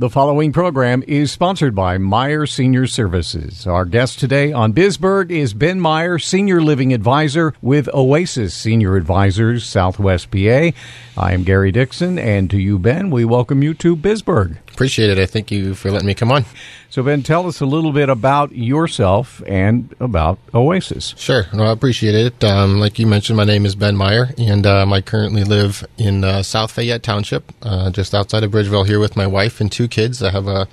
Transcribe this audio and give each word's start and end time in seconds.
The 0.00 0.08
following 0.08 0.52
program 0.52 1.02
is 1.08 1.32
sponsored 1.32 1.74
by 1.74 1.98
Meyer 1.98 2.46
Senior 2.46 2.86
Services. 2.86 3.66
Our 3.66 3.84
guest 3.84 4.20
today 4.20 4.52
on 4.52 4.72
Bisburg 4.72 5.32
is 5.32 5.54
Ben 5.54 5.80
Meyer, 5.80 6.20
Senior 6.20 6.62
Living 6.62 6.92
Advisor 6.92 7.52
with 7.60 7.92
Oasis 7.92 8.54
Senior 8.54 8.94
Advisors, 8.94 9.66
Southwest 9.66 10.30
PA. 10.30 10.70
I 11.16 11.32
am 11.32 11.42
Gary 11.42 11.72
Dixon, 11.72 12.16
and 12.16 12.48
to 12.48 12.58
you, 12.58 12.78
Ben, 12.78 13.10
we 13.10 13.24
welcome 13.24 13.60
you 13.60 13.74
to 13.74 13.96
Bisburg. 13.96 14.58
Appreciate 14.78 15.10
it. 15.10 15.18
I 15.18 15.26
thank 15.26 15.50
you 15.50 15.74
for 15.74 15.90
letting 15.90 16.06
me 16.06 16.14
come 16.14 16.30
on. 16.30 16.44
So, 16.88 17.02
Ben, 17.02 17.24
tell 17.24 17.48
us 17.48 17.60
a 17.60 17.66
little 17.66 17.90
bit 17.90 18.08
about 18.08 18.52
yourself 18.52 19.42
and 19.44 19.92
about 19.98 20.38
Oasis. 20.54 21.16
Sure. 21.16 21.46
No, 21.52 21.64
I 21.64 21.72
appreciate 21.72 22.14
it. 22.14 22.44
Um, 22.44 22.78
like 22.78 22.96
you 23.00 23.08
mentioned, 23.08 23.36
my 23.36 23.42
name 23.42 23.66
is 23.66 23.74
Ben 23.74 23.96
Meyer, 23.96 24.28
and 24.38 24.64
um, 24.68 24.92
I 24.92 25.00
currently 25.00 25.42
live 25.42 25.84
in 25.98 26.22
uh, 26.22 26.44
South 26.44 26.70
Fayette 26.70 27.02
Township, 27.02 27.52
uh, 27.62 27.90
just 27.90 28.14
outside 28.14 28.44
of 28.44 28.52
Bridgeville, 28.52 28.86
here 28.86 29.00
with 29.00 29.16
my 29.16 29.26
wife 29.26 29.60
and 29.60 29.72
two 29.72 29.88
kids. 29.88 30.22
I 30.22 30.30
have 30.30 30.46
a 30.46 30.68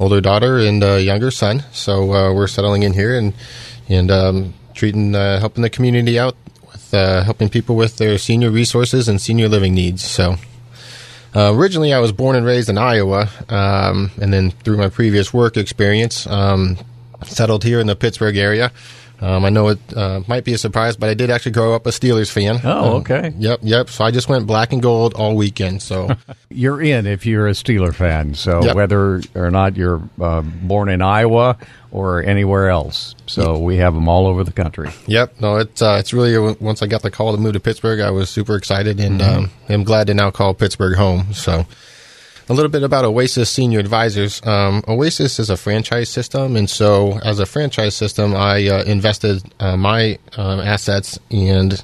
older 0.00 0.20
daughter 0.20 0.58
and 0.58 0.82
a 0.82 1.00
younger 1.00 1.30
son, 1.30 1.62
so 1.70 2.12
uh, 2.12 2.34
we're 2.34 2.48
settling 2.48 2.82
in 2.82 2.94
here 2.94 3.16
and 3.16 3.32
and 3.88 4.10
um, 4.10 4.54
treating, 4.74 5.14
uh, 5.14 5.38
helping 5.38 5.62
the 5.62 5.70
community 5.70 6.18
out 6.18 6.34
with 6.72 6.92
uh, 6.92 7.22
helping 7.22 7.48
people 7.48 7.76
with 7.76 7.98
their 7.98 8.18
senior 8.18 8.50
resources 8.50 9.06
and 9.06 9.20
senior 9.20 9.48
living 9.48 9.72
needs. 9.72 10.02
So. 10.02 10.34
Uh, 11.34 11.52
originally, 11.54 11.92
I 11.92 11.98
was 11.98 12.12
born 12.12 12.36
and 12.36 12.46
raised 12.46 12.68
in 12.68 12.78
Iowa, 12.78 13.28
um, 13.48 14.10
and 14.20 14.32
then 14.32 14.50
through 14.50 14.78
my 14.78 14.88
previous 14.88 15.34
work 15.34 15.56
experience, 15.56 16.26
um, 16.26 16.78
settled 17.24 17.64
here 17.64 17.80
in 17.80 17.86
the 17.86 17.96
Pittsburgh 17.96 18.36
area. 18.36 18.72
Um, 19.20 19.44
I 19.44 19.48
know 19.50 19.68
it 19.68 19.78
uh, 19.96 20.20
might 20.28 20.44
be 20.44 20.52
a 20.52 20.58
surprise, 20.58 20.96
but 20.96 21.08
I 21.08 21.14
did 21.14 21.30
actually 21.30 21.52
grow 21.52 21.74
up 21.74 21.86
a 21.86 21.90
Steelers 21.90 22.30
fan. 22.30 22.60
Oh, 22.64 22.88
Um, 22.90 22.94
okay. 23.00 23.32
Yep, 23.38 23.60
yep. 23.62 23.88
So 23.90 24.04
I 24.04 24.10
just 24.10 24.28
went 24.28 24.46
black 24.46 24.72
and 24.72 24.82
gold 24.82 25.14
all 25.14 25.34
weekend. 25.34 25.80
So 25.82 26.10
You're 26.50 26.80
in 26.82 27.06
if 27.06 27.24
you're 27.26 27.46
a 27.48 27.52
Steeler 27.52 27.94
fan. 27.94 28.34
So, 28.34 28.62
Yep. 28.64 28.74
whether 28.76 29.22
or 29.34 29.50
not 29.50 29.76
you're 29.76 30.02
uh, 30.20 30.42
born 30.42 30.88
in 30.88 31.00
Iowa 31.02 31.56
or 31.90 32.22
anywhere 32.22 32.68
else. 32.68 33.14
So, 33.26 33.58
we 33.58 33.76
have 33.78 33.94
them 33.94 34.08
all 34.08 34.26
over 34.26 34.44
the 34.44 34.52
country. 34.52 34.90
Yep, 35.06 35.40
no, 35.40 35.56
it's 35.56 35.80
uh, 35.82 35.96
it's 35.98 36.12
really 36.12 36.54
once 36.60 36.82
I 36.82 36.86
got 36.86 37.02
the 37.02 37.10
call 37.10 37.32
to 37.34 37.38
move 37.40 37.54
to 37.54 37.60
Pittsburgh, 37.60 38.00
I 38.00 38.10
was 38.10 38.28
super 38.30 38.54
excited, 38.56 39.00
and 39.00 39.20
Mm-hmm. 39.20 39.38
um, 39.44 39.50
I'm 39.68 39.82
glad 39.84 40.06
to 40.08 40.14
now 40.14 40.30
call 40.30 40.52
Pittsburgh 40.54 40.96
home. 40.96 41.32
So, 41.32 41.66
a 42.48 42.52
little 42.52 42.70
bit 42.70 42.82
about 42.82 43.04
Oasis 43.04 43.50
Senior 43.50 43.80
Advisors. 43.80 44.40
Um, 44.46 44.84
Oasis 44.86 45.38
is 45.38 45.50
a 45.50 45.56
franchise 45.56 46.08
system, 46.08 46.56
and 46.56 46.70
so 46.70 47.18
as 47.24 47.40
a 47.40 47.46
franchise 47.46 47.96
system, 47.96 48.34
I 48.34 48.68
uh, 48.68 48.84
invested 48.84 49.42
uh, 49.58 49.76
my 49.76 50.18
um, 50.36 50.60
assets 50.60 51.18
and 51.30 51.82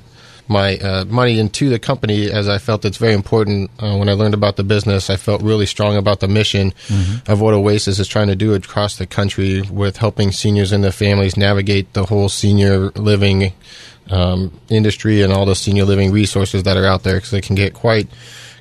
my 0.48 0.77
uh, 0.78 1.05
money 1.06 1.38
into 1.38 1.68
the 1.68 1.78
company 1.78 2.30
as 2.30 2.48
I 2.48 2.58
felt 2.58 2.84
it's 2.84 2.96
very 2.96 3.14
important. 3.14 3.70
Uh, 3.78 3.96
when 3.96 4.08
I 4.08 4.12
learned 4.12 4.34
about 4.34 4.56
the 4.56 4.64
business, 4.64 5.08
I 5.08 5.16
felt 5.16 5.42
really 5.42 5.66
strong 5.66 5.96
about 5.96 6.20
the 6.20 6.28
mission 6.28 6.74
of 7.27 7.40
what 7.40 7.55
Oasis 7.55 7.98
is 7.98 8.08
trying 8.08 8.27
to 8.28 8.36
do 8.36 8.55
across 8.55 8.98
the 8.98 9.06
country 9.06 9.62
with 9.62 9.96
helping 9.96 10.30
seniors 10.30 10.72
and 10.72 10.84
their 10.84 10.92
families 10.92 11.36
navigate 11.36 11.92
the 11.94 12.05
whole 12.05 12.28
senior 12.28 12.90
living 12.90 13.52
um, 14.10 14.52
industry 14.68 15.23
and 15.23 15.33
all 15.33 15.46
the 15.46 15.55
senior 15.55 15.84
living 15.84 16.12
resources 16.12 16.64
that 16.64 16.77
are 16.77 16.84
out 16.84 17.02
there 17.02 17.17
because 17.17 17.33
it 17.33 17.44
can 17.44 17.56
get 17.56 17.73
quite 17.73 18.08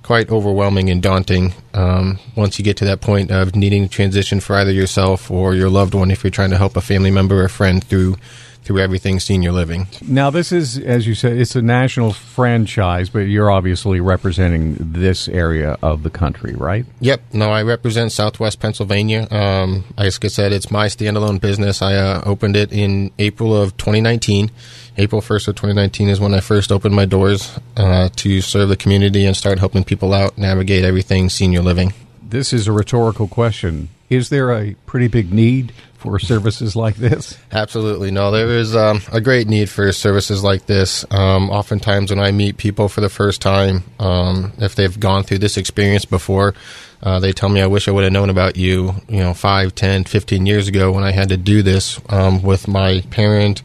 quite 0.04 0.30
overwhelming 0.30 0.90
and 0.90 1.02
daunting 1.02 1.54
um, 1.74 2.20
once 2.36 2.58
you 2.58 2.66
get 2.66 2.78
to 2.78 2.86
that 2.86 3.02
point 3.02 3.32
of 3.32 3.56
needing 3.56 3.88
transition 3.88 4.40
for 4.40 4.56
either 4.56 4.72
yourself 4.72 5.30
or 5.30 5.54
your 5.54 5.70
loved 5.70 5.94
one 5.94 6.12
if 6.12 6.24
you're 6.24 6.32
trying 6.32 6.50
to 6.50 6.58
help 6.58 6.76
a 6.76 6.82
family 6.82 7.12
member 7.12 7.44
or 7.44 7.48
friend 7.48 7.84
through 7.84 8.16
through 8.64 8.80
everything 8.80 9.20
senior 9.20 9.52
living. 9.52 9.88
Now, 10.06 10.30
this 10.30 10.52
is, 10.52 10.78
as 10.78 11.08
you 11.08 11.16
said, 11.16 11.34
it's 11.34 11.56
a 11.56 11.62
national 11.62 12.14
franchise, 12.14 13.10
but 13.10 13.20
you're 13.22 13.50
obviously 13.50 14.00
representing 14.00 14.76
this 14.80 15.28
area 15.28 15.78
of 15.82 16.04
the 16.04 16.10
country, 16.10 16.54
right? 16.54 16.86
Yep. 17.00 17.22
No, 17.34 17.52
I 17.52 17.64
represent 17.64 18.12
Southwest 18.12 18.60
Pennsylvania. 18.60 19.28
Um, 19.32 19.84
like 19.98 20.24
I 20.24 20.28
said, 20.28 20.52
it's 20.52 20.70
my 20.70 20.88
standalone 20.88 21.42
business. 21.42 21.82
I 21.82 21.96
uh, 21.96 22.22
opened 22.26 22.56
it 22.56 22.72
in 22.72 23.12
April 23.18 23.56
of 23.56 23.76
2019. 23.78 24.52
April 24.98 25.22
1st 25.22 25.48
of 25.50 25.56
2019 25.56 26.10
is 26.10 26.20
when 26.20 26.34
I 26.34 26.42
first 26.42 26.72
opened 26.72 26.96
my 26.96 27.06
doors 27.06 27.58
uh, 27.78 28.10
to 28.18 28.42
serve 28.42 28.70
the 28.70 28.76
community 28.76 29.26
and 29.26 29.36
start 29.36 29.60
helping 29.60 29.84
people 29.84 30.14
out 30.14 30.38
navigate 30.38 30.84
everything 30.84 31.30
senior 31.30 31.62
living. 31.62 31.94
This 32.22 32.54
is 32.54 32.68
a 32.68 32.72
rhetorical 32.72 33.28
question. 33.28 33.90
Is 34.10 34.30
there 34.30 34.52
a 34.52 34.76
pretty 34.86 35.08
big 35.08 35.32
need 35.32 35.72
for 36.02 36.18
services 36.18 36.76
like 36.76 36.96
this? 36.96 37.38
Absolutely. 37.52 38.10
No, 38.10 38.32
there 38.32 38.50
is 38.50 38.76
um, 38.76 39.02
a 39.12 39.22
great 39.22 39.48
need 39.48 39.70
for 39.70 39.92
services 39.92 40.44
like 40.44 40.66
this. 40.66 41.06
Um, 41.12 41.52
oftentimes, 41.52 42.10
when 42.10 42.20
I 42.20 42.32
meet 42.32 42.58
people 42.58 42.90
for 42.90 43.02
the 43.02 43.10
first 43.10 43.40
time, 43.40 43.84
um, 44.00 44.52
if 44.58 44.74
they've 44.74 45.00
gone 45.00 45.24
through 45.24 45.38
this 45.38 45.58
experience 45.58 46.06
before, 46.06 46.56
uh, 47.04 47.20
they 47.20 47.32
tell 47.32 47.50
me, 47.50 47.62
I 47.62 47.68
wish 47.68 47.88
I 47.88 47.92
would 47.92 48.04
have 48.04 48.14
known 48.14 48.32
about 48.32 48.58
you, 48.58 48.96
you 49.08 49.20
know, 49.20 49.36
5, 49.36 49.76
10, 49.76 50.06
15 50.06 50.46
years 50.48 50.68
ago 50.68 50.92
when 50.92 51.04
I 51.04 51.12
had 51.12 51.30
to 51.30 51.38
do 51.38 51.62
this 51.62 52.00
um, 52.10 52.42
with 52.42 52.68
my 52.68 53.02
parent, 53.12 53.62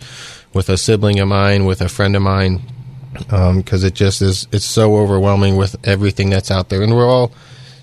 with 0.53 0.69
a 0.69 0.77
sibling 0.77 1.19
of 1.21 1.29
mine, 1.29 1.65
with 1.65 1.81
a 1.81 1.89
friend 1.89 2.17
of 2.17 2.23
mine, 2.23 2.61
because 3.15 3.83
it 3.83 3.95
just 3.95 4.21
is, 4.21 4.47
it's 4.53 4.65
so 4.67 4.97
overwhelming 4.97 5.57
with 5.57 5.75
everything 5.85 6.29
that's 6.29 6.51
out 6.51 6.69
there. 6.69 6.83
And 6.83 6.95
we're 6.95 7.09
all, 7.09 7.33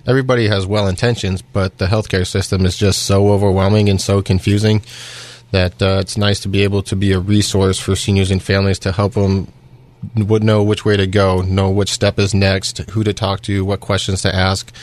everybody 0.05 0.47
has 0.47 0.65
well 0.65 0.87
intentions, 0.87 1.41
but 1.41 1.77
the 1.77 1.85
healthcare 1.85 2.25
system 2.25 2.65
is 2.65 2.77
just 2.77 3.03
so 3.03 3.29
overwhelming 3.29 3.89
and 3.89 3.99
so 3.99 4.21
confusing 4.21 4.81
that 5.51 5.81
uh, 5.81 5.97
it's 5.99 6.17
nice 6.17 6.39
to 6.41 6.47
be 6.47 6.63
able 6.63 6.81
to 6.83 6.95
be 6.95 7.11
a 7.11 7.19
resource 7.19 7.79
for 7.79 7.95
seniors 7.95 8.31
and 8.31 8.41
families 8.41 8.79
to 8.79 8.91
help 8.91 9.13
them 9.13 9.47
would 10.15 10.43
know 10.43 10.63
which 10.63 10.83
way 10.83 10.97
to 10.97 11.07
go, 11.07 11.41
know 11.41 11.69
which 11.69 11.91
step 11.91 12.19
is 12.19 12.33
next, 12.33 12.77
who 12.91 13.03
to 13.03 13.13
talk 13.13 13.41
to, 13.41 13.63
what 13.63 13.79
questions 13.79 14.21
to 14.21 14.35
ask, 14.35 14.73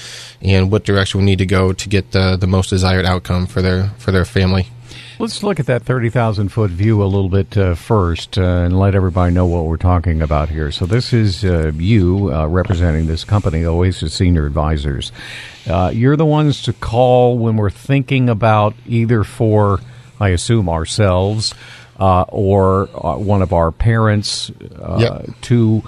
and 0.41 0.71
what 0.71 0.85
direction 0.85 1.21
we 1.21 1.27
need 1.27 1.39
to 1.39 1.47
go 1.47 1.73
to 1.73 1.89
get 1.89 2.13
the, 2.13 2.37
the 2.37 2.47
most 2.47 2.71
desired 2.71 3.05
outcome 3.05 3.47
for 3.47 3.61
their 3.61 3.89
for 3.99 4.13
their 4.13 4.25
family. 4.25 4.69
Let's 5.21 5.43
look 5.43 5.61
at 5.61 5.67
that 5.67 5.83
30,000 5.83 6.49
foot 6.49 6.71
view 6.71 7.03
a 7.03 7.05
little 7.05 7.29
bit 7.29 7.55
uh, 7.55 7.75
first 7.75 8.39
uh, 8.39 8.41
and 8.43 8.79
let 8.81 8.95
everybody 8.95 9.35
know 9.35 9.45
what 9.45 9.67
we're 9.67 9.77
talking 9.77 10.23
about 10.23 10.49
here. 10.49 10.73
So, 10.73 10.87
this 10.87 11.13
is 11.13 11.45
uh, 11.45 11.73
you 11.77 12.33
uh, 12.33 12.47
representing 12.47 13.05
this 13.07 13.23
company, 13.25 13.63
Oasis 13.67 14.15
Senior 14.15 14.47
Advisors. 14.47 15.13
Uh, 15.69 15.91
you're 15.93 16.17
the 16.17 16.25
ones 16.25 16.63
to 16.63 16.73
call 16.73 17.37
when 17.37 17.59
we're 17.59 17.69
thinking 17.69 18.31
about 18.31 18.75
either 18.87 19.23
for, 19.23 19.81
I 20.19 20.31
assume, 20.31 20.71
ourselves 20.71 21.53
uh, 21.99 22.23
or 22.29 22.89
uh, 22.95 23.19
one 23.19 23.43
of 23.43 23.53
our 23.53 23.73
parents 23.73 24.51
uh, 24.81 25.25
Yep. 25.27 25.41
to 25.43 25.83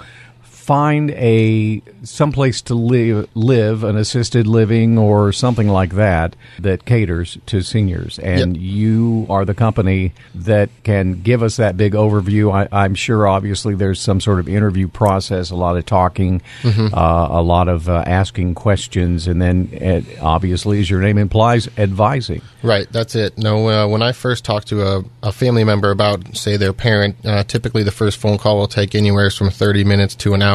find 0.63 1.11
a 1.11 1.81
someplace 2.03 2.61
to 2.61 2.73
live, 2.73 3.27
live 3.35 3.83
an 3.83 3.97
assisted 3.97 4.47
living 4.47 4.97
or 4.97 5.31
something 5.33 5.67
like 5.67 5.93
that 5.95 6.35
that 6.59 6.85
caters 6.85 7.37
to 7.47 7.61
seniors. 7.61 8.17
And 8.19 8.55
Yep. 8.55 8.63
you 8.63 9.25
are 9.29 9.43
the 9.45 9.53
company 9.53 10.13
that 10.35 10.69
can 10.83 11.21
give 11.21 11.43
us 11.43 11.57
that 11.57 11.75
big 11.75 11.93
overview. 11.93 12.51
I, 12.53 12.67
I'm 12.83 12.95
sure, 12.95 13.27
obviously, 13.27 13.75
there's 13.75 13.99
some 13.99 14.21
sort 14.21 14.39
of 14.39 14.47
interview 14.47 14.87
process, 14.87 15.49
a 15.51 15.55
lot 15.55 15.75
of 15.77 15.85
talking, 15.85 16.41
Mm-hmm. 16.61 16.93
uh, 16.93 17.27
a 17.39 17.41
lot 17.41 17.67
of 17.67 17.89
uh, 17.89 18.03
asking 18.05 18.55
questions, 18.55 19.27
and 19.27 19.41
then, 19.41 20.05
obviously, 20.21 20.79
as 20.79 20.89
your 20.89 21.01
name 21.01 21.17
implies, 21.17 21.67
advising. 21.77 22.41
Right, 22.61 22.87
that's 22.91 23.15
it. 23.15 23.37
No, 23.37 23.67
uh, 23.69 23.87
when 23.87 24.01
I 24.01 24.13
first 24.13 24.45
talk 24.45 24.63
to 24.65 24.81
a, 24.87 25.03
a 25.23 25.31
family 25.33 25.63
member 25.65 25.91
about, 25.91 26.37
say, 26.37 26.55
their 26.57 26.71
parent, 26.73 27.17
uh, 27.25 27.43
typically 27.43 27.83
the 27.83 27.91
first 27.91 28.17
phone 28.17 28.37
call 28.37 28.57
will 28.57 28.67
take 28.67 28.95
anywhere 28.95 29.29
from 29.29 29.49
30 29.49 29.83
minutes 29.83 30.15
to 30.15 30.33
an 30.33 30.41
hour, 30.41 30.52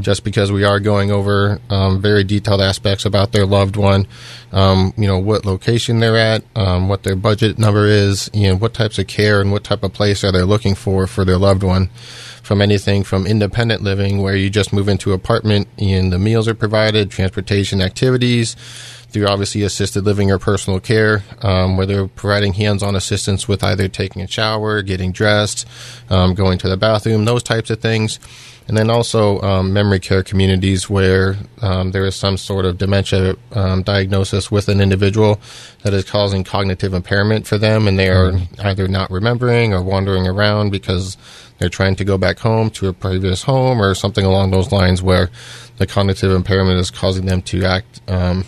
just 0.00 0.24
because 0.24 0.50
we 0.50 0.64
are 0.64 0.80
going 0.80 1.10
over 1.10 1.60
um, 1.70 2.00
very 2.00 2.24
detailed 2.24 2.60
aspects 2.60 3.04
about 3.04 3.32
their 3.32 3.46
loved 3.46 3.76
one, 3.76 4.06
um, 4.52 4.92
you 4.96 5.06
know, 5.06 5.18
what 5.18 5.44
location 5.44 6.00
they're 6.00 6.16
at, 6.16 6.42
um, 6.56 6.88
what 6.88 7.02
their 7.02 7.16
budget 7.16 7.58
number 7.58 7.86
is, 7.86 8.30
you 8.32 8.48
know, 8.48 8.56
what 8.56 8.74
types 8.74 8.98
of 8.98 9.06
care 9.06 9.40
and 9.40 9.52
what 9.52 9.64
type 9.64 9.82
of 9.82 9.92
place 9.92 10.24
are 10.24 10.32
they 10.32 10.42
looking 10.42 10.74
for 10.74 11.06
for 11.06 11.24
their 11.24 11.38
loved 11.38 11.62
one. 11.62 11.90
From 12.42 12.62
anything 12.62 13.04
from 13.04 13.26
independent 13.26 13.82
living, 13.82 14.22
where 14.22 14.34
you 14.34 14.48
just 14.48 14.72
move 14.72 14.88
into 14.88 15.10
an 15.10 15.16
apartment 15.16 15.68
and 15.76 16.10
the 16.10 16.18
meals 16.18 16.48
are 16.48 16.54
provided, 16.54 17.10
transportation 17.10 17.82
activities, 17.82 18.56
through 19.10 19.26
obviously 19.26 19.62
assisted 19.62 20.04
living 20.04 20.30
or 20.30 20.38
personal 20.38 20.80
care, 20.80 21.22
um, 21.42 21.76
where 21.76 21.86
they're 21.86 22.08
providing 22.08 22.52
hands-on 22.52 22.94
assistance 22.94 23.48
with 23.48 23.64
either 23.64 23.88
taking 23.88 24.22
a 24.22 24.26
shower, 24.26 24.82
getting 24.82 25.12
dressed, 25.12 25.66
um, 26.10 26.34
going 26.34 26.58
to 26.58 26.68
the 26.68 26.76
bathroom, 26.76 27.24
those 27.24 27.42
types 27.42 27.70
of 27.70 27.80
things. 27.80 28.18
And 28.68 28.76
then 28.76 28.90
also 28.90 29.40
um, 29.40 29.72
memory 29.72 29.98
care 29.98 30.22
communities 30.22 30.90
where 30.90 31.36
um, 31.62 31.92
there 31.92 32.04
is 32.04 32.14
some 32.14 32.36
sort 32.36 32.66
of 32.66 32.76
dementia 32.76 33.34
um, 33.52 33.82
diagnosis 33.82 34.50
with 34.50 34.68
an 34.68 34.82
individual 34.82 35.40
that 35.84 35.94
is 35.94 36.04
causing 36.04 36.44
cognitive 36.44 36.92
impairment 36.92 37.46
for 37.46 37.56
them, 37.56 37.88
and 37.88 37.98
they 37.98 38.10
are 38.10 38.38
either 38.58 38.86
not 38.86 39.10
remembering 39.10 39.72
or 39.72 39.82
wandering 39.82 40.26
around 40.26 40.70
because 40.70 41.16
they're 41.58 41.70
trying 41.70 41.96
to 41.96 42.04
go 42.04 42.18
back 42.18 42.38
home 42.38 42.68
to 42.70 42.88
a 42.88 42.92
previous 42.92 43.42
home 43.42 43.80
or 43.80 43.94
something 43.94 44.24
along 44.24 44.50
those 44.50 44.70
lines 44.70 45.02
where 45.02 45.30
the 45.78 45.86
cognitive 45.86 46.30
impairment 46.30 46.78
is 46.78 46.90
causing 46.90 47.24
them 47.24 47.40
to 47.42 47.64
act 47.64 48.00
um, 48.08 48.44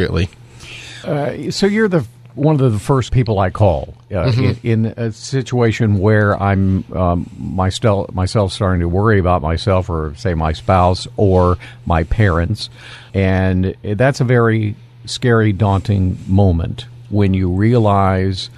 inappropriately. 0.00 0.28
Uh, 1.04 1.50
so 1.50 1.66
you're 1.66 1.88
the 1.88 2.06
one 2.34 2.60
of 2.60 2.72
the 2.72 2.78
first 2.78 3.12
people 3.12 3.38
I 3.38 3.50
call 3.50 3.94
uh, 4.12 4.32
in, 4.36 4.58
in 4.62 4.86
a 4.96 5.12
situation 5.12 5.98
where 5.98 6.40
I'm 6.40 6.84
um, 6.92 7.30
myself 7.38 8.12
myself 8.12 8.52
starting 8.52 8.80
to 8.80 8.88
worry 8.88 9.18
about 9.18 9.42
myself, 9.42 9.90
or 9.90 10.14
say 10.16 10.34
my 10.34 10.52
spouse 10.52 11.08
or 11.16 11.58
my 11.86 12.04
parents, 12.04 12.70
and 13.14 13.74
that's 13.82 14.20
a 14.20 14.24
very 14.24 14.76
scary, 15.06 15.52
daunting 15.52 16.18
moment 16.28 16.86
when 17.08 17.34
you 17.34 17.50
realize 17.50 18.50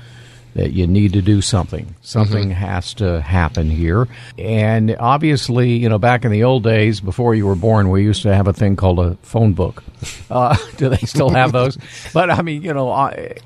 that 0.54 0.72
you 0.72 0.86
need 0.86 1.14
to 1.14 1.22
do 1.22 1.40
something. 1.40 1.94
Something 2.02 2.50
has 2.50 2.92
to 2.94 3.20
happen 3.22 3.70
here. 3.70 4.06
And 4.38 4.94
obviously, 5.00 5.72
you 5.76 5.88
know, 5.88 5.98
back 5.98 6.24
in 6.26 6.30
the 6.30 6.44
old 6.44 6.62
days, 6.62 7.00
before 7.00 7.34
you 7.34 7.46
were 7.46 7.54
born, 7.54 7.88
we 7.90 8.02
used 8.02 8.22
to 8.22 8.34
have 8.34 8.46
a 8.48 8.52
thing 8.52 8.76
called 8.76 8.98
a 9.00 9.14
phone 9.22 9.54
book. 9.54 9.82
Uh, 10.30 10.56
do 10.76 10.88
they 10.90 10.96
still 10.98 11.30
have 11.30 11.52
those? 11.52 11.78
but 12.12 12.30
I 12.30 12.42
mean, 12.42 12.62
you 12.62 12.74
know, 12.74 12.90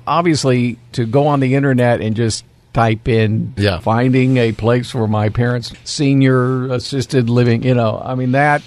obviously, 0.05 0.77
to 0.93 1.05
go 1.05 1.27
on 1.27 1.39
the 1.39 1.55
internet 1.55 2.01
and 2.01 2.15
just 2.15 2.43
type 2.73 3.07
in 3.07 3.53
Yeah. 3.57 3.79
finding 3.79 4.37
a 4.37 4.51
place 4.51 4.91
for 4.91 5.07
my 5.07 5.29
parents, 5.29 5.73
senior 5.83 6.67
assisted 6.71 7.29
living, 7.29 7.63
you 7.63 7.73
know, 7.73 8.01
I 8.03 8.15
mean, 8.15 8.33
that 8.33 8.61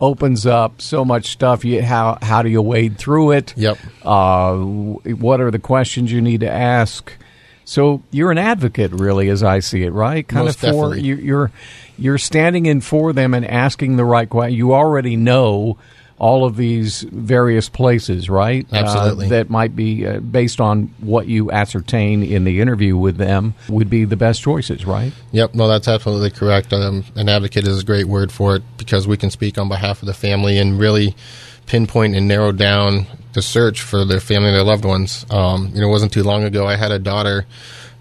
opens 0.00 0.46
up 0.46 0.80
so 0.80 1.04
much 1.04 1.26
stuff. 1.32 1.64
You, 1.64 1.82
how, 1.82 2.18
how 2.22 2.42
do 2.42 2.48
you 2.48 2.62
wade 2.62 2.96
through 2.98 3.32
it? 3.32 3.54
Yep. 3.56 3.78
uh, 4.04 4.56
what 4.56 5.40
are 5.40 5.50
the 5.50 5.58
questions 5.58 6.10
you 6.10 6.20
need 6.20 6.40
to 6.40 6.50
ask 6.50 7.12
so 7.64 8.02
you're 8.10 8.30
an 8.30 8.38
advocate 8.38 8.92
really 8.92 9.28
as 9.28 9.42
i 9.42 9.58
see 9.58 9.82
it 9.82 9.90
right? 9.90 10.26
Kind 10.26 10.46
Most 10.46 10.62
of 10.64 10.70
for 10.70 10.96
you, 10.96 11.16
you're 11.16 11.50
you're 11.98 12.18
standing 12.18 12.66
in 12.66 12.80
for 12.80 13.12
them 13.12 13.34
and 13.34 13.44
asking 13.46 13.96
the 13.96 14.04
right 14.04 14.28
question 14.28 14.56
you 14.56 14.74
already 14.74 15.16
know 15.16 15.78
all 16.18 16.44
of 16.44 16.56
these 16.56 17.02
various 17.02 17.68
places 17.68 18.30
right? 18.30 18.66
Uh, 18.72 18.76
Absolutely. 18.76 19.28
that 19.28 19.50
might 19.50 19.74
be 19.74 20.06
uh, 20.06 20.20
based 20.20 20.60
on 20.60 20.94
what 21.00 21.26
you 21.26 21.50
ascertain 21.50 22.22
in 22.22 22.44
the 22.44 22.60
interview 22.60 22.96
with 22.96 23.16
them 23.16 23.54
would 23.68 23.90
be 23.90 24.04
the 24.04 24.16
best 24.16 24.40
choices 24.42 24.86
right? 24.86 25.12
Yep, 25.32 25.54
no, 25.54 25.68
that's 25.68 25.88
absolutely 25.88 26.30
correct. 26.30 26.72
Um, 26.72 27.04
an 27.16 27.28
advocate 27.28 27.66
is 27.66 27.82
a 27.82 27.84
great 27.84 28.06
word 28.06 28.30
for 28.30 28.56
it 28.56 28.62
because 28.78 29.08
we 29.08 29.16
can 29.16 29.30
speak 29.30 29.58
on 29.58 29.68
behalf 29.68 30.02
of 30.02 30.06
the 30.06 30.14
family 30.14 30.58
and 30.58 30.78
really 30.78 31.16
pinpoint 31.66 32.14
and 32.14 32.28
narrow 32.28 32.52
down 32.52 33.06
the 33.32 33.42
search 33.42 33.82
for 33.82 34.04
their 34.04 34.20
family 34.20 34.48
and 34.48 34.56
their 34.56 34.64
loved 34.64 34.84
ones. 34.84 35.24
Um, 35.30 35.70
you 35.74 35.80
know, 35.80 35.88
it 35.88 35.90
wasn't 35.90 36.12
too 36.12 36.22
long 36.22 36.44
ago 36.44 36.66
I 36.66 36.76
had 36.76 36.92
a 36.92 36.98
daughter. 36.98 37.46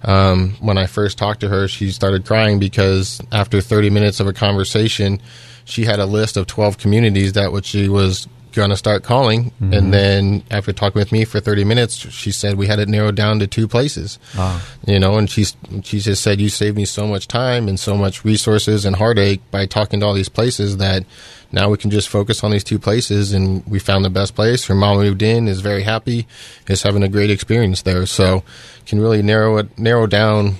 Um, 0.04 0.56
when 0.60 0.78
I 0.78 0.88
first 0.88 1.18
talked 1.18 1.42
to 1.42 1.50
her, 1.50 1.68
she 1.68 1.92
started 1.92 2.26
crying 2.26 2.60
because 2.60 3.22
after 3.32 3.62
30 3.62 3.90
minutes 3.92 4.20
of 4.20 4.28
a 4.28 4.34
conversation, 4.34 5.22
she 5.66 5.86
had 5.86 6.00
a 6.00 6.06
list 6.06 6.38
of 6.38 6.48
12 6.48 6.78
communities 6.78 7.34
that 7.34 7.52
what 7.52 7.66
she 7.66 7.88
was 7.88 8.28
to 8.54 8.78
start 8.78 9.04
calling. 9.04 9.52
And 9.60 9.74
mm-hmm. 9.74 9.92
then 9.92 10.44
after 10.52 10.74
talking 10.74 11.00
with 11.00 11.12
me 11.12 11.26
for 11.26 11.40
30 11.40 11.64
minutes, 11.64 11.96
she 11.96 12.32
said 12.32 12.56
we 12.56 12.68
had 12.68 12.80
it 12.80 12.90
narrowed 12.90 13.16
down 13.16 13.40
to 13.40 13.48
two 13.48 13.68
places. 13.68 14.20
Ah. 14.36 14.66
You 14.86 15.00
know, 15.00 15.18
and 15.18 15.30
she's, 15.30 15.56
she 15.84 16.00
just 16.00 16.22
said, 16.24 16.40
you 16.40 16.50
saved 16.50 16.78
me 16.78 16.86
so 16.86 17.08
much 17.08 17.28
time 17.28 17.68
and 17.68 17.80
so 17.80 17.96
much 17.96 18.24
resources 18.24 18.86
and 18.86 18.96
heartache 18.96 19.42
by 19.52 19.66
talking 19.66 20.00
to 20.00 20.06
all 20.06 20.14
these 20.14 20.30
places 20.30 20.78
that 20.78 21.06
now 21.52 21.70
we 21.70 21.78
can 21.78 21.92
just 21.92 22.10
focus 22.10 22.44
on 22.44 22.52
these 22.52 22.64
two 22.64 22.80
places 22.80 23.34
and 23.34 23.66
we 23.66 23.80
found 23.80 24.06
the 24.06 24.10
best 24.10 24.36
place. 24.36 24.66
Her 24.66 24.76
mom 24.76 24.98
moved 24.98 25.22
in, 25.22 25.48
is 25.48 25.62
very 25.62 25.84
happy, 25.84 26.28
is 26.68 26.84
having 26.84 27.04
a 27.04 27.10
great 27.10 27.30
experience 27.30 27.82
there. 27.82 28.06
So 28.06 28.44
can 28.86 29.00
really 29.00 29.22
narrow 29.22 29.58
it, 29.58 29.78
narrow 29.78 30.08
down, 30.08 30.56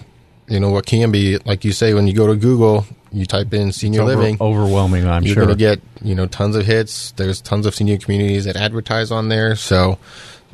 you 0.48 0.60
know, 0.60 0.70
what 0.70 0.86
can 0.86 1.12
be, 1.12 1.38
like 1.40 1.64
you 1.64 1.72
say, 1.72 1.94
when 1.94 2.08
you 2.08 2.14
go 2.14 2.28
to 2.28 2.36
Google, 2.36 2.86
you 3.12 3.26
type 3.26 3.54
in 3.54 3.72
senior 3.72 4.02
Over- 4.02 4.16
living 4.16 4.38
overwhelming 4.40 5.08
i'm 5.08 5.24
sure. 5.24 5.36
you're 5.36 5.46
going 5.46 5.58
to 5.58 5.60
get 5.60 5.82
you 6.04 6.16
know 6.16 6.28
tons 6.28 6.56
of 6.56 6.66
hits. 6.66 7.12
There's 7.12 7.42
tons 7.42 7.66
of 7.66 7.76
senior 7.76 7.98
communities 7.98 8.46
that 8.46 8.56
advertise 8.56 9.12
on 9.12 9.30
there. 9.30 9.56
So 9.56 10.00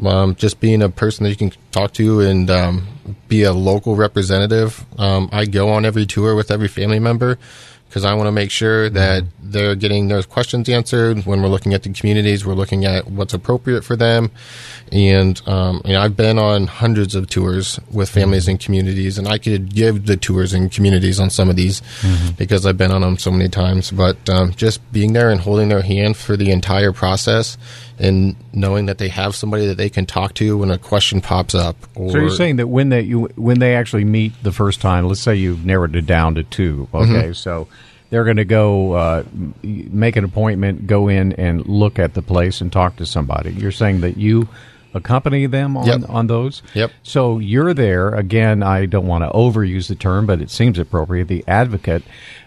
um, 0.05 0.35
just 0.35 0.59
being 0.59 0.81
a 0.81 0.89
person 0.89 1.23
that 1.23 1.29
you 1.29 1.35
can 1.35 1.51
talk 1.71 1.93
to 1.93 2.21
and 2.21 2.49
um, 2.49 2.87
be 3.27 3.43
a 3.43 3.53
local 3.53 3.95
representative. 3.95 4.85
Um, 4.97 5.29
I 5.31 5.45
go 5.45 5.69
on 5.69 5.85
every 5.85 6.05
tour 6.05 6.35
with 6.35 6.51
every 6.51 6.67
family 6.67 6.99
member 6.99 7.37
because 7.87 8.05
I 8.05 8.13
want 8.13 8.27
to 8.27 8.31
make 8.31 8.51
sure 8.51 8.89
that 8.89 9.23
they're 9.41 9.75
getting 9.75 10.07
their 10.07 10.21
questions 10.23 10.69
answered. 10.69 11.25
When 11.25 11.41
we're 11.41 11.47
looking 11.49 11.73
at 11.73 11.83
the 11.83 11.93
communities, 11.93 12.45
we're 12.45 12.53
looking 12.53 12.85
at 12.85 13.09
what's 13.09 13.33
appropriate 13.33 13.83
for 13.83 13.95
them. 13.95 14.29
And 14.91 15.41
um, 15.47 15.81
you 15.85 15.93
know, 15.93 16.01
I've 16.01 16.15
been 16.15 16.37
on 16.37 16.67
hundreds 16.67 17.15
of 17.15 17.27
tours 17.29 17.79
with 17.91 18.09
families 18.09 18.47
and 18.47 18.59
communities, 18.59 19.17
and 19.17 19.27
I 19.27 19.37
could 19.37 19.73
give 19.73 20.05
the 20.05 20.17
tours 20.17 20.53
and 20.53 20.71
communities 20.71 21.19
on 21.19 21.29
some 21.29 21.49
of 21.49 21.55
these 21.55 21.81
because 22.37 22.65
I've 22.65 22.77
been 22.77 22.91
on 22.91 23.01
them 23.01 23.17
so 23.17 23.31
many 23.31 23.49
times. 23.49 23.91
But 23.91 24.29
um, 24.29 24.53
just 24.53 24.79
being 24.91 25.13
there 25.13 25.29
and 25.29 25.39
holding 25.39 25.69
their 25.69 25.81
hand 25.81 26.17
for 26.17 26.37
the 26.37 26.51
entire 26.51 26.91
process, 26.91 27.57
and 27.99 28.35
knowing 28.53 28.85
that 28.85 28.97
they 28.97 29.07
have 29.07 29.35
somebody 29.35 29.65
that 29.67 29.77
they 29.77 29.89
can 29.89 30.05
talk 30.05 30.33
to 30.35 30.57
when 30.57 30.69
a 30.71 30.77
question 30.77 31.21
pops 31.21 31.55
up. 31.55 31.75
Or, 31.95 32.11
So 32.11 32.17
you're 32.19 32.29
saying 32.29 32.57
that 32.57 32.67
when 32.67 32.89
they 32.89 33.01
you 33.01 33.25
when 33.35 33.59
they 33.59 33.75
actually 33.75 34.05
meet 34.05 34.33
the 34.43 34.51
first 34.51 34.81
time, 34.81 35.07
let's 35.07 35.21
say 35.21 35.35
you've 35.35 35.65
narrowed 35.65 35.95
it 35.95 36.05
down 36.05 36.35
to 36.35 36.43
two. 36.43 36.87
Okay, 36.93 37.33
so 37.33 37.67
they're 38.09 38.23
going 38.23 38.37
to 38.37 38.45
go 38.45 38.93
uh, 38.93 39.23
make 39.63 40.15
an 40.15 40.23
appointment, 40.23 40.87
go 40.87 41.07
in 41.07 41.33
and 41.33 41.65
look 41.67 41.99
at 41.99 42.13
the 42.13 42.21
place 42.21 42.61
and 42.61 42.71
talk 42.71 42.97
to 42.97 43.05
somebody. 43.05 43.51
You're 43.51 43.71
saying 43.71 44.01
that 44.01 44.17
you 44.17 44.47
accompany 44.97 45.45
them 45.45 45.77
on 45.77 45.85
Yep. 45.87 46.01
on 46.09 46.27
those. 46.27 46.61
Yep. 46.73 46.91
So 47.03 47.39
you're 47.39 47.73
there 47.73 48.09
again. 48.09 48.61
I 48.63 48.85
don't 48.85 49.07
want 49.07 49.23
to 49.23 49.29
overuse 49.29 49.87
the 49.87 49.95
term, 49.95 50.25
but 50.25 50.41
it 50.41 50.49
seems 50.49 50.77
appropriate. 50.77 51.27
The 51.29 51.43
advocate, 51.47 52.03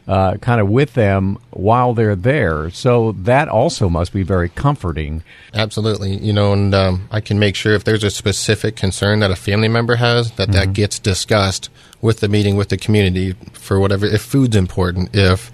uh, 0.06 0.34
kind 0.38 0.60
of 0.60 0.68
with 0.68 0.94
them 0.94 1.38
while 1.50 1.94
they're 1.94 2.16
there. 2.16 2.68
So 2.70 3.12
that 3.12 3.48
also 3.48 3.88
must 3.88 4.12
be 4.12 4.22
very 4.22 4.48
comforting. 4.48 5.22
Absolutely. 5.54 6.16
You 6.16 6.32
know, 6.32 6.52
and 6.52 6.74
um, 6.74 7.08
I 7.10 7.20
can 7.20 7.38
make 7.38 7.54
sure 7.54 7.72
if 7.74 7.84
there's 7.84 8.04
a 8.04 8.10
specific 8.10 8.76
concern 8.76 9.20
that 9.20 9.30
a 9.30 9.36
family 9.36 9.68
member 9.68 9.96
has, 9.96 10.32
that 10.32 10.52
that 10.52 10.72
gets 10.72 10.98
discussed 10.98 11.70
with 12.02 12.20
the 12.20 12.28
meeting 12.28 12.56
with 12.56 12.68
the 12.70 12.76
community 12.76 13.34
for 13.52 13.78
whatever, 13.78 14.06
if 14.06 14.22
food's 14.22 14.56
important, 14.56 15.10
if 15.14 15.50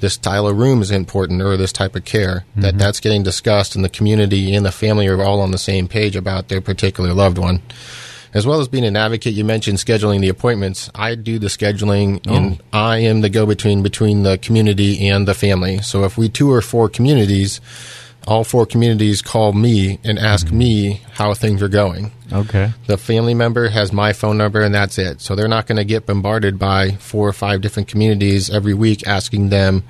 this 0.00 0.14
style 0.14 0.46
of 0.46 0.56
room 0.56 0.82
is 0.82 0.90
important 0.90 1.42
or 1.42 1.56
this 1.56 1.72
type 1.72 1.96
of 1.96 2.04
care, 2.04 2.44
that 2.56 2.68
mm-hmm. 2.68 2.78
that's 2.78 3.00
getting 3.00 3.22
discussed 3.22 3.74
and 3.74 3.84
the 3.84 3.88
community 3.88 4.54
and 4.54 4.64
the 4.64 4.72
family 4.72 5.06
are 5.06 5.22
all 5.22 5.40
on 5.40 5.50
the 5.50 5.58
same 5.58 5.88
page 5.88 6.16
about 6.16 6.48
their 6.48 6.60
particular 6.60 7.12
loved 7.12 7.38
one. 7.38 7.62
As 8.34 8.46
well 8.46 8.60
as 8.60 8.68
being 8.68 8.84
an 8.84 8.96
advocate, 8.96 9.32
you 9.32 9.44
mentioned 9.44 9.78
scheduling 9.78 10.20
the 10.20 10.28
appointments. 10.28 10.90
I 10.94 11.14
do 11.14 11.38
the 11.38 11.46
scheduling, 11.46 12.20
oh. 12.26 12.34
and 12.34 12.62
I 12.70 12.98
am 12.98 13.22
the 13.22 13.30
go-between 13.30 13.82
between 13.82 14.24
the 14.24 14.36
community 14.36 15.08
and 15.08 15.26
the 15.26 15.32
family. 15.32 15.78
So 15.78 16.04
if 16.04 16.18
we 16.18 16.28
tour 16.28 16.60
four 16.60 16.90
communities, 16.90 17.62
all 18.26 18.42
four 18.44 18.66
communities 18.66 19.22
call 19.22 19.52
me 19.52 19.98
and 20.04 20.18
ask 20.18 20.50
me 20.50 21.00
how 21.12 21.32
things 21.34 21.62
are 21.62 21.68
going. 21.68 22.10
Okay. 22.32 22.72
The 22.86 22.96
family 22.96 23.34
member 23.34 23.68
has 23.68 23.92
my 23.92 24.12
phone 24.12 24.36
number, 24.36 24.62
and 24.62 24.74
that's 24.74 24.98
it. 24.98 25.20
So 25.20 25.34
they're 25.36 25.46
not 25.48 25.66
going 25.66 25.76
to 25.76 25.84
get 25.84 26.06
bombarded 26.06 26.58
by 26.58 26.92
four 26.92 27.28
or 27.28 27.32
five 27.32 27.60
different 27.60 27.88
communities 27.88 28.50
every 28.50 28.74
week 28.74 29.06
asking 29.06 29.50
them, 29.50 29.84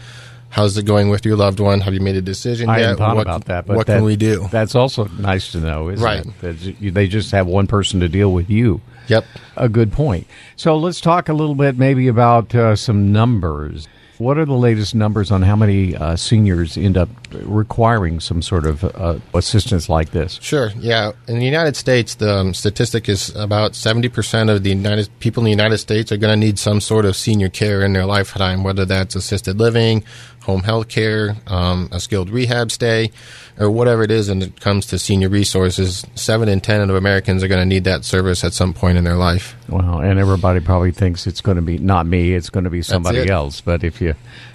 "How's 0.50 0.76
it 0.76 0.84
going 0.84 1.08
with 1.08 1.24
your 1.24 1.36
loved 1.36 1.60
one? 1.60 1.80
Have 1.80 1.94
you 1.94 2.00
made 2.00 2.16
a 2.16 2.20
decision 2.22 2.68
I 2.68 2.76
yet? 2.76 2.82
hadn't 2.82 2.98
thought 2.98 3.16
what 3.16 3.22
about 3.22 3.44
that. 3.46 3.66
But 3.66 3.76
what 3.76 3.86
that- 3.86 3.96
can 3.96 4.04
we 4.04 4.16
do?" 4.16 4.48
That's 4.50 4.74
also 4.74 5.08
nice 5.18 5.52
to 5.52 5.58
know, 5.60 5.88
isn't 5.88 6.04
Right. 6.04 6.24
it? 6.42 6.94
They 6.94 7.06
just 7.08 7.30
have 7.32 7.46
one 7.46 7.66
person 7.66 8.00
to 8.00 8.08
deal 8.08 8.30
with 8.32 8.50
you. 8.50 8.80
Yep. 9.08 9.24
A 9.56 9.68
good 9.68 9.92
point. 9.92 10.26
So 10.56 10.76
let's 10.76 11.00
talk 11.00 11.28
a 11.28 11.32
little 11.32 11.54
bit 11.54 11.78
maybe 11.78 12.06
about 12.08 12.54
uh, 12.54 12.74
some 12.76 13.12
numbers. 13.12 13.88
What 14.18 14.38
are 14.38 14.46
the 14.46 14.54
latest 14.54 14.94
numbers 14.94 15.30
on 15.30 15.42
how 15.42 15.56
many 15.56 15.94
uh, 15.94 16.16
seniors 16.16 16.78
end 16.78 16.96
up 16.96 17.08
requiring 17.32 18.20
some 18.20 18.40
sort 18.40 18.64
of 18.64 18.82
uh, 18.84 19.18
assistance 19.34 19.88
like 19.88 20.10
this? 20.10 20.38
Sure. 20.42 20.70
Yeah. 20.78 21.12
In 21.28 21.38
the 21.38 21.44
United 21.44 21.76
States, 21.76 22.14
the 22.14 22.32
um, 22.34 22.54
statistic 22.54 23.08
is 23.08 23.34
about 23.36 23.74
seventy 23.74 24.08
percent 24.08 24.48
of 24.48 24.62
the 24.62 24.70
United 24.70 25.08
people 25.20 25.42
in 25.42 25.44
the 25.44 25.50
United 25.50 25.78
States 25.78 26.10
are 26.12 26.16
going 26.16 26.32
to 26.32 26.46
need 26.46 26.58
some 26.58 26.80
sort 26.80 27.04
of 27.04 27.14
senior 27.14 27.48
care 27.48 27.82
in 27.82 27.92
their 27.92 28.06
lifetime, 28.06 28.62
whether 28.62 28.84
that's 28.84 29.14
assisted 29.14 29.58
living, 29.58 30.02
home 30.46 30.62
health 30.62 30.88
care, 30.88 31.36
um, 31.48 31.88
a 31.92 32.00
skilled 32.00 32.30
rehab 32.30 32.70
stay, 32.70 33.10
or 33.58 33.70
whatever 33.70 34.02
it 34.04 34.10
is. 34.10 34.28
And 34.28 34.42
it 34.42 34.60
comes 34.60 34.86
to 34.86 34.98
senior 34.98 35.28
resources, 35.28 36.06
seven 36.14 36.48
in 36.48 36.60
ten 36.60 36.80
of 36.88 36.96
Americans 36.96 37.42
are 37.42 37.48
going 37.48 37.60
to 37.60 37.66
need 37.66 37.84
that 37.84 38.04
service 38.04 38.44
at 38.44 38.54
some 38.54 38.72
point 38.72 38.96
in 38.96 39.04
their 39.04 39.16
life. 39.16 39.56
Well, 39.68 40.00
and 40.00 40.18
everybody 40.18 40.60
probably 40.60 40.92
thinks 40.92 41.26
it's 41.26 41.40
going 41.40 41.56
to 41.56 41.62
be 41.62 41.78
not 41.78 42.06
me; 42.06 42.32
it's 42.32 42.48
going 42.48 42.64
to 42.64 42.70
be 42.70 42.82
somebody 42.82 43.28
else. 43.28 43.60
But 43.60 43.84
if 43.84 44.00
you 44.00 44.14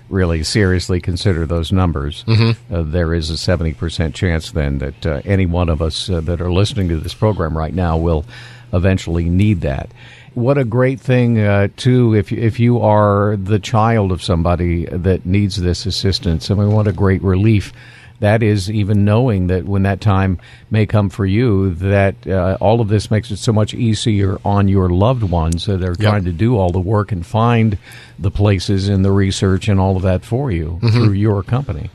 really 0.10 0.44
seriously 0.44 1.02
consider 1.02 1.46
those 1.46 1.72
numbers, 1.72 2.24
mm-hmm. 2.26 2.74
uh, 2.74 2.84
there 2.84 3.14
is 3.14 3.30
a 3.30 3.34
70% 3.34 4.14
chance 4.14 4.52
then 4.52 4.80
that 4.80 5.06
uh, 5.06 5.22
any 5.26 5.46
one 5.46 5.70
of 5.70 5.82
us 5.82 6.10
uh, 6.10 6.22
that 6.22 6.42
are 6.42 6.52
listening 6.52 6.90
to 6.90 6.98
this 6.98 7.14
program 7.14 7.58
right 7.58 7.74
now 7.74 7.98
will 7.98 8.26
eventually 8.74 9.30
need 9.30 9.62
that. 9.62 9.90
What 10.34 10.58
a 10.58 10.64
great 10.64 11.00
thing, 11.00 11.40
uh, 11.40 11.68
too, 11.76 12.16
if, 12.16 12.32
if 12.32 12.60
you 12.60 12.80
are 12.80 13.36
the 13.36 13.60
child 13.60 14.12
of 14.12 14.24
somebody 14.24 14.86
that 14.86 15.26
needs 15.26 15.58
this 15.58 15.86
assistance. 15.86 16.50
I 16.50 16.56
mean, 16.56 16.72
what 16.72 16.88
a 16.88 16.94
great 16.94 17.22
relief 17.22 17.74
that 18.22 18.44
is 18.44 18.70
even 18.70 19.04
knowing 19.04 19.48
that 19.48 19.66
when 19.66 19.82
that 19.82 20.00
time 20.00 20.40
may 20.70 20.86
come 20.86 21.10
for 21.10 21.26
you, 21.26 21.74
that 21.74 22.16
uh, 22.28 22.56
all 22.62 22.80
of 22.80 22.88
this 22.88 23.10
makes 23.10 23.32
it 23.32 23.38
so 23.38 23.52
much 23.52 23.74
easier 23.74 24.38
on 24.46 24.68
your 24.68 24.90
loved 24.90 25.24
ones 25.24 25.66
that 25.66 25.84
are 25.84 25.96
yep. 26.00 26.00
trying 26.00 26.26
to 26.26 26.32
do 26.32 26.56
all 26.56 26.72
the 26.72 26.80
work 26.80 27.12
and 27.12 27.26
find 27.26 27.80
the 28.20 28.30
places 28.30 28.88
and 28.88 29.04
the 29.04 29.12
research 29.12 29.68
and 29.68 29.80
all 29.80 29.98
of 29.98 30.04
that 30.04 30.24
for 30.24 30.52
you 30.52 30.80
mm-hmm. 30.82 30.90
through 30.90 31.14
your 31.14 31.42
company. 31.42 31.90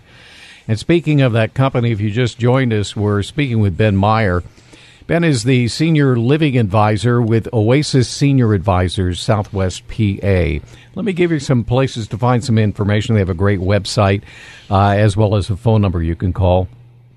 And 0.66 0.76
speaking 0.80 1.20
of 1.20 1.32
that 1.34 1.54
company, 1.54 1.92
if 1.92 2.00
you 2.00 2.10
just 2.10 2.38
joined 2.40 2.72
us, 2.72 2.96
we're 2.96 3.22
speaking 3.22 3.60
with 3.60 3.76
Ben 3.76 3.96
Meyer. 3.96 4.42
Ben 5.06 5.22
is 5.22 5.44
the 5.44 5.68
senior 5.68 6.16
living 6.16 6.58
advisor 6.58 7.22
with 7.22 7.46
Oasis 7.52 8.08
Senior 8.08 8.54
Advisors, 8.54 9.20
Southwest 9.20 9.86
PA. 9.86 10.58
Let 10.96 11.04
me 11.04 11.12
give 11.12 11.30
you 11.30 11.38
some 11.38 11.62
places 11.62 12.08
to 12.08 12.18
find 12.18 12.42
some 12.42 12.58
information. 12.58 13.14
They 13.14 13.20
have 13.20 13.30
a 13.30 13.34
great 13.34 13.60
website 13.60 14.22
uh, 14.68 14.96
as 14.96 15.16
well 15.16 15.36
as 15.36 15.48
a 15.48 15.56
phone 15.56 15.80
number 15.80 16.02
you 16.02 16.16
can 16.16 16.32
call. 16.32 16.66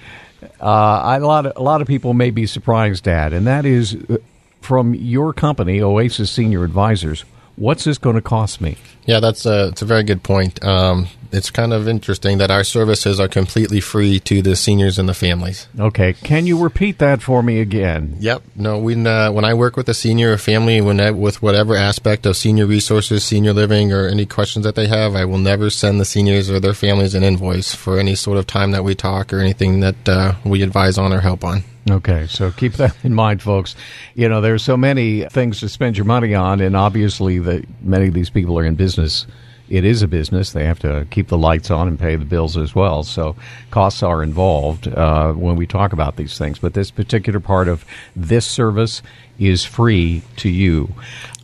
uh, 0.63 1.19
a, 1.21 1.21
lot 1.21 1.45
of, 1.45 1.53
a 1.57 1.63
lot 1.63 1.83
of 1.83 1.89
people 1.89 2.15
may 2.15 2.31
be 2.31 2.47
surprised 2.47 3.07
at, 3.07 3.35
and 3.35 3.47
that 3.47 3.67
is 3.67 3.99
uh, 4.09 4.17
from 4.63 4.95
your 4.95 5.35
company, 5.35 5.83
Oasis 5.83 6.31
Senior 6.31 6.65
Advisors. 6.65 7.27
What's 7.57 7.85
this 7.85 7.99
going 7.99 8.17
to 8.17 8.23
cost 8.23 8.61
me? 8.61 8.77
Yeah, 9.05 9.21
that's 9.21 9.47
a, 9.47 9.69
it's 9.69 9.83
a 9.83 9.85
very 9.85 10.05
good 10.05 10.23
point. 10.23 10.65
Um, 10.65 11.09
it's 11.33 11.51
kind 11.51 11.73
of 11.73 11.89
interesting 11.89 12.39
that 12.39 12.51
our 12.51 12.63
services 12.63 13.19
are 13.19 13.29
completely 13.29 13.81
free 13.81 14.21
to 14.21 14.43
the 14.43 14.55
seniors 14.55 14.99
and 14.99 15.09
the 15.09 15.15
families. 15.15 15.67
Okay, 15.79 16.13
can 16.13 16.47
you 16.47 16.63
repeat 16.63 16.99
that 16.99 17.23
for 17.23 17.43
me 17.43 17.61
again? 17.61 18.17
Yep. 18.21 18.43
No, 18.55 18.79
when 18.79 19.07
uh, 19.07 19.33
when 19.33 19.45
I 19.45 19.55
work 19.55 19.77
with 19.77 19.89
a 19.89 19.95
senior 19.95 20.33
or 20.33 20.39
family, 20.39 20.81
when 20.81 21.01
I, 21.01 21.11
with 21.11 21.43
whatever 21.43 21.75
aspect 21.75 22.27
of 22.27 22.37
senior 22.37 22.67
resources, 22.67 23.25
senior 23.25 23.55
living, 23.55 23.93
or 23.93 24.07
any 24.07 24.27
questions 24.27 24.65
that 24.65 24.75
they 24.75 24.87
have, 24.89 25.17
I 25.17 25.25
will 25.25 25.39
never 25.39 25.71
send 25.71 26.01
the 26.01 26.05
seniors 26.05 26.51
or 26.51 26.61
their 26.61 26.75
families 26.75 27.15
an 27.15 27.25
invoice 27.25 27.75
for 27.75 27.99
any 27.99 28.15
sort 28.15 28.39
of 28.39 28.47
time 28.47 28.73
that 28.73 28.85
we 28.85 28.95
talk 28.95 29.33
or 29.33 29.41
anything 29.41 29.81
that 29.81 30.09
uh, 30.09 30.35
we 30.45 30.63
advise 30.63 30.99
on 30.99 31.13
or 31.13 31.21
help 31.21 31.45
on. 31.45 31.65
Okay, 31.91 32.27
so 32.29 32.51
keep 32.51 32.75
that 32.75 32.97
in 33.05 33.15
mind, 33.15 33.43
folks. 33.43 33.75
You 34.15 34.29
know, 34.29 34.41
there's 34.41 34.63
so 34.63 34.77
many 34.77 35.25
things 35.25 35.61
to 35.61 35.69
spend 35.69 35.97
your 35.97 36.05
money 36.05 36.35
on, 36.35 36.61
and 36.61 36.77
obviously, 36.77 37.39
the 37.39 37.65
many 37.81 38.09
of 38.09 38.15
these 38.15 38.31
people 38.31 38.59
are 38.59 38.65
in 38.65 38.77
business 38.77 39.27
it 39.73 39.87
is 39.87 40.03
a 40.03 40.07
business. 40.07 40.53
They 40.53 40.67
have 40.67 40.81
to 40.81 41.07
keep 41.11 41.29
the 41.29 41.39
lights 41.39 41.71
on 41.71 41.89
and 41.89 41.99
pay 41.99 42.17
the 42.17 42.27
bills 42.27 42.59
as 42.59 42.75
well. 42.75 43.03
So 43.05 43.37
costs 43.71 44.03
are 44.03 44.23
involved 44.23 44.87
uh, 44.87 45.33
when 45.33 45.57
we 45.57 45.67
talk 45.67 45.95
about 45.95 46.17
these 46.17 46.37
things. 46.37 46.59
But 46.59 46.75
this 46.75 46.91
particular 46.91 47.41
part 47.41 47.69
of 47.69 47.87
this 48.15 48.45
service 48.45 49.01
is 49.39 49.65
free 49.65 50.23
to 50.37 50.51
you. 50.51 50.93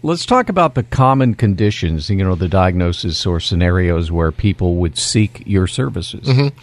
Let's 0.02 0.25
talk 0.25 0.49
about 0.49 0.75
the 0.75 0.85
common 0.85 1.35
conditions, 1.35 2.09
you 2.09 2.17
know, 2.17 2.35
the 2.35 2.49
diagnosis 2.49 3.26
or 3.26 3.40
scenarios 3.40 4.12
where 4.12 4.31
people 4.31 4.76
would 4.76 4.97
seek 4.97 5.43
your 5.47 5.67
services. 5.67 6.26
Mm-hmm. 6.26 6.57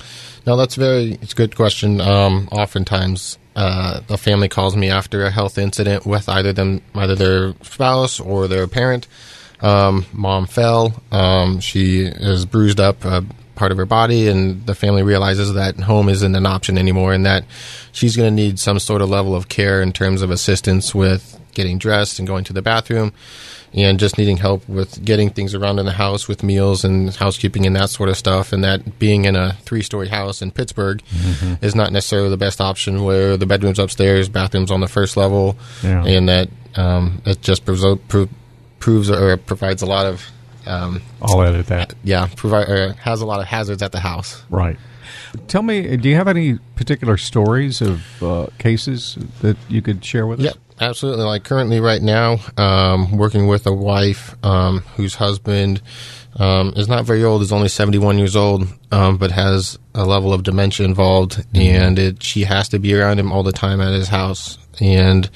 That's 0.45 0.75
very, 0.75 1.13
it's 1.21 1.33
a 1.33 1.35
good 1.35 1.55
question. 1.55 1.99
Um, 1.99 2.47
oftentimes, 2.51 3.37
uh, 3.55 4.01
a 4.09 4.17
family 4.17 4.47
calls 4.47 4.75
me 4.75 4.89
after 4.89 5.23
a 5.23 5.31
health 5.31 5.57
incident 5.57 6.05
with 6.05 6.29
either 6.29 6.53
them, 6.53 6.81
either 6.93 7.15
their 7.15 7.53
spouse 7.61 8.19
or 8.19 8.47
their 8.47 8.67
parent 8.67 9.07
um, 9.61 10.05
mom 10.13 10.45
fell. 10.45 10.93
Um, 11.11 11.59
she 11.59 12.01
is 12.01 12.45
bruised 12.45 12.79
up 12.79 13.03
a 13.05 13.25
part 13.55 13.71
of 13.71 13.77
her 13.77 13.85
body, 13.85 14.27
and 14.27 14.65
the 14.65 14.75
family 14.75 15.03
realizes 15.03 15.53
that 15.53 15.79
home 15.79 16.09
isn't 16.09 16.35
an 16.35 16.45
option 16.45 16.77
anymore, 16.77 17.13
and 17.13 17.25
that 17.25 17.45
she's 17.91 18.15
going 18.15 18.29
to 18.29 18.43
need 18.43 18.59
some 18.59 18.79
sort 18.79 19.01
of 19.01 19.09
level 19.09 19.35
of 19.35 19.47
care 19.47 19.81
in 19.81 19.93
terms 19.93 20.21
of 20.21 20.31
assistance 20.31 20.93
with 20.93 21.39
getting 21.53 21.77
dressed 21.77 22.19
and 22.19 22.27
going 22.27 22.43
to 22.43 22.53
the 22.53 22.61
bathroom, 22.61 23.13
and 23.73 23.99
just 23.99 24.17
needing 24.17 24.37
help 24.37 24.67
with 24.69 25.03
getting 25.03 25.29
things 25.29 25.53
around 25.53 25.79
in 25.79 25.85
the 25.85 25.91
house 25.91 26.27
with 26.27 26.43
meals 26.43 26.85
and 26.85 27.15
housekeeping 27.15 27.65
and 27.65 27.75
that 27.75 27.89
sort 27.89 28.09
of 28.09 28.17
stuff. 28.17 28.53
And 28.53 28.63
that 28.63 28.99
being 28.99 29.25
in 29.25 29.35
a 29.35 29.53
three-story 29.61 30.07
house 30.07 30.41
in 30.41 30.51
Pittsburgh 30.51 31.01
mm-hmm. 31.11 31.65
is 31.65 31.75
not 31.75 31.91
necessarily 31.91 32.29
the 32.29 32.37
best 32.37 32.61
option, 32.61 33.03
where 33.03 33.37
the 33.37 33.45
bedrooms 33.45 33.79
upstairs, 33.79 34.29
bathrooms 34.29 34.71
on 34.71 34.81
the 34.81 34.87
first 34.87 35.17
level, 35.17 35.57
yeah. 35.83 36.05
and 36.05 36.29
that 36.29 36.49
um, 36.75 37.21
it 37.25 37.41
just 37.41 37.65
proves 37.65 37.83
proves 38.79 39.09
or 39.09 39.37
provides 39.37 39.81
a 39.81 39.85
lot 39.85 40.05
of. 40.05 40.25
Um, 40.65 41.01
I'll 41.21 41.41
edit 41.41 41.67
that. 41.67 41.93
Yeah, 42.03 42.27
provide 42.35 42.95
has 42.97 43.21
a 43.21 43.25
lot 43.25 43.39
of 43.39 43.47
hazards 43.47 43.81
at 43.81 43.91
the 43.91 43.99
house. 43.99 44.43
Right. 44.49 44.77
Tell 45.47 45.61
me, 45.61 45.97
do 45.97 46.09
you 46.09 46.15
have 46.15 46.27
any 46.27 46.57
particular 46.75 47.17
stories 47.17 47.81
of 47.81 48.23
uh, 48.23 48.47
cases 48.57 49.17
that 49.41 49.57
you 49.69 49.81
could 49.81 50.03
share 50.03 50.25
with 50.25 50.39
us? 50.39 50.45
Yep, 50.45 50.55
absolutely. 50.79 51.25
Like 51.25 51.43
currently, 51.43 51.79
right 51.79 52.01
now, 52.01 52.37
um, 52.57 53.17
working 53.17 53.47
with 53.47 53.67
a 53.67 53.73
wife 53.73 54.35
um, 54.43 54.79
whose 54.95 55.15
husband 55.15 55.81
um, 56.37 56.73
is 56.75 56.87
not 56.87 57.05
very 57.05 57.23
old, 57.23 57.41
is 57.41 57.51
only 57.51 57.69
71 57.69 58.17
years 58.17 58.35
old, 58.35 58.67
um, 58.91 59.17
but 59.17 59.31
has 59.31 59.77
a 59.93 60.05
level 60.05 60.33
of 60.33 60.43
dementia 60.43 60.85
involved, 60.85 61.33
mm-hmm. 61.33 61.57
and 61.57 61.99
it, 61.99 62.23
she 62.23 62.43
has 62.43 62.69
to 62.69 62.79
be 62.79 62.93
around 62.93 63.19
him 63.19 63.31
all 63.31 63.43
the 63.43 63.53
time 63.53 63.81
at 63.81 63.93
his 63.93 64.09
house. 64.09 64.57
And 64.81 65.29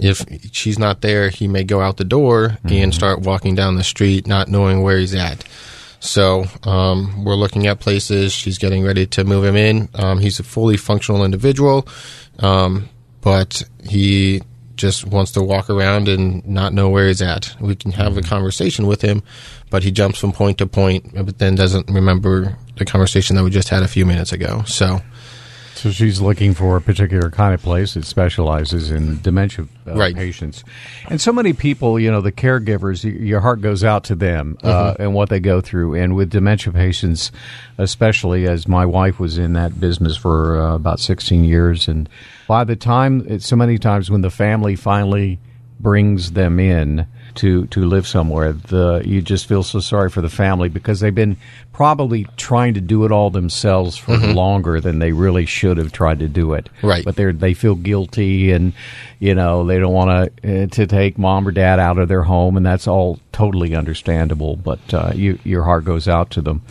if 0.00 0.24
she's 0.52 0.78
not 0.78 1.00
there, 1.00 1.28
he 1.28 1.48
may 1.48 1.64
go 1.64 1.80
out 1.80 1.96
the 1.96 2.04
door 2.04 2.48
mm-hmm. 2.48 2.68
and 2.68 2.94
start 2.94 3.20
walking 3.20 3.54
down 3.54 3.76
the 3.76 3.84
street, 3.84 4.26
not 4.26 4.48
knowing 4.48 4.82
where 4.82 4.98
he's 4.98 5.14
at. 5.14 5.44
So 6.00 6.44
um, 6.62 7.24
we're 7.24 7.34
looking 7.34 7.66
at 7.66 7.80
places. 7.80 8.32
She's 8.32 8.58
getting 8.58 8.84
ready 8.84 9.06
to 9.06 9.24
move 9.24 9.44
him 9.44 9.56
in. 9.56 9.88
Um, 9.94 10.20
he's 10.20 10.38
a 10.38 10.44
fully 10.44 10.76
functional 10.76 11.24
individual, 11.24 11.88
um, 12.38 12.88
but 13.20 13.62
he 13.84 14.42
just 14.76 15.04
wants 15.04 15.32
to 15.32 15.42
walk 15.42 15.68
around 15.68 16.06
and 16.08 16.46
not 16.46 16.72
know 16.72 16.88
where 16.88 17.08
he's 17.08 17.20
at. 17.20 17.54
We 17.60 17.74
can 17.74 17.90
have 17.92 18.16
a 18.16 18.20
mm-hmm. 18.20 18.28
conversation 18.28 18.86
with 18.86 19.02
him, 19.02 19.22
but 19.70 19.82
he 19.82 19.90
jumps 19.90 20.20
from 20.20 20.32
point 20.32 20.58
to 20.58 20.66
point, 20.66 21.12
but 21.14 21.38
then 21.38 21.56
doesn't 21.56 21.90
remember 21.90 22.56
the 22.76 22.84
conversation 22.84 23.34
that 23.36 23.42
we 23.42 23.50
just 23.50 23.68
had 23.68 23.82
a 23.82 23.88
few 23.88 24.06
minutes 24.06 24.32
ago. 24.32 24.62
So 24.66 25.00
so 25.78 25.92
she's 25.92 26.20
looking 26.20 26.54
for 26.54 26.76
a 26.76 26.80
particular 26.80 27.30
kind 27.30 27.54
of 27.54 27.62
place 27.62 27.94
that 27.94 28.04
specializes 28.04 28.90
in 28.90 29.20
dementia 29.22 29.66
uh, 29.86 29.94
right. 29.94 30.14
patients. 30.14 30.64
And 31.08 31.20
so 31.20 31.32
many 31.32 31.52
people, 31.52 32.00
you 32.00 32.10
know, 32.10 32.20
the 32.20 32.32
caregivers, 32.32 33.04
your 33.04 33.40
heart 33.40 33.60
goes 33.60 33.84
out 33.84 34.02
to 34.04 34.16
them 34.16 34.58
uh, 34.64 34.92
mm-hmm. 34.92 35.02
and 35.02 35.14
what 35.14 35.28
they 35.28 35.38
go 35.38 35.60
through. 35.60 35.94
And 35.94 36.16
with 36.16 36.30
dementia 36.30 36.72
patients, 36.72 37.30
especially 37.78 38.48
as 38.48 38.66
my 38.66 38.84
wife 38.84 39.20
was 39.20 39.38
in 39.38 39.52
that 39.52 39.78
business 39.78 40.16
for 40.16 40.60
uh, 40.60 40.74
about 40.74 40.98
16 40.98 41.44
years. 41.44 41.86
And 41.86 42.08
by 42.48 42.64
the 42.64 42.76
time, 42.76 43.38
so 43.38 43.54
many 43.54 43.78
times 43.78 44.10
when 44.10 44.22
the 44.22 44.30
family 44.30 44.74
finally 44.74 45.38
brings 45.78 46.32
them 46.32 46.58
in, 46.58 47.06
to 47.38 47.66
to 47.68 47.84
live 47.84 48.06
somewhere. 48.06 48.52
The 48.52 49.02
you 49.04 49.22
just 49.22 49.46
feel 49.46 49.62
so 49.62 49.80
sorry 49.80 50.10
for 50.10 50.20
the 50.20 50.28
family 50.28 50.68
because 50.68 51.00
they've 51.00 51.14
been 51.14 51.36
probably 51.72 52.26
trying 52.36 52.74
to 52.74 52.80
do 52.80 53.04
it 53.04 53.12
all 53.12 53.30
themselves 53.30 53.96
for 53.96 54.16
mm-hmm. 54.16 54.32
longer 54.32 54.80
than 54.80 54.98
they 54.98 55.12
really 55.12 55.46
should 55.46 55.78
have 55.78 55.92
tried 55.92 56.18
to 56.18 56.28
do 56.28 56.54
it. 56.54 56.68
Right. 56.82 57.04
But 57.04 57.16
they 57.16 57.32
they 57.32 57.54
feel 57.54 57.76
guilty 57.76 58.52
and 58.52 58.72
you 59.20 59.34
know 59.34 59.64
they 59.64 59.78
don't 59.78 59.92
want 59.92 60.32
to 60.42 60.64
uh, 60.64 60.66
to 60.66 60.86
take 60.86 61.18
mom 61.18 61.46
or 61.46 61.52
dad 61.52 61.78
out 61.78 61.98
of 61.98 62.08
their 62.08 62.24
home 62.24 62.56
and 62.56 62.66
that's 62.66 62.88
all 62.88 63.20
totally 63.32 63.74
understandable. 63.74 64.56
But 64.56 64.92
uh, 64.92 65.12
you, 65.14 65.38
your 65.44 65.62
heart 65.62 65.84
goes 65.84 66.08
out 66.08 66.30
to 66.30 66.40
them 66.40 66.62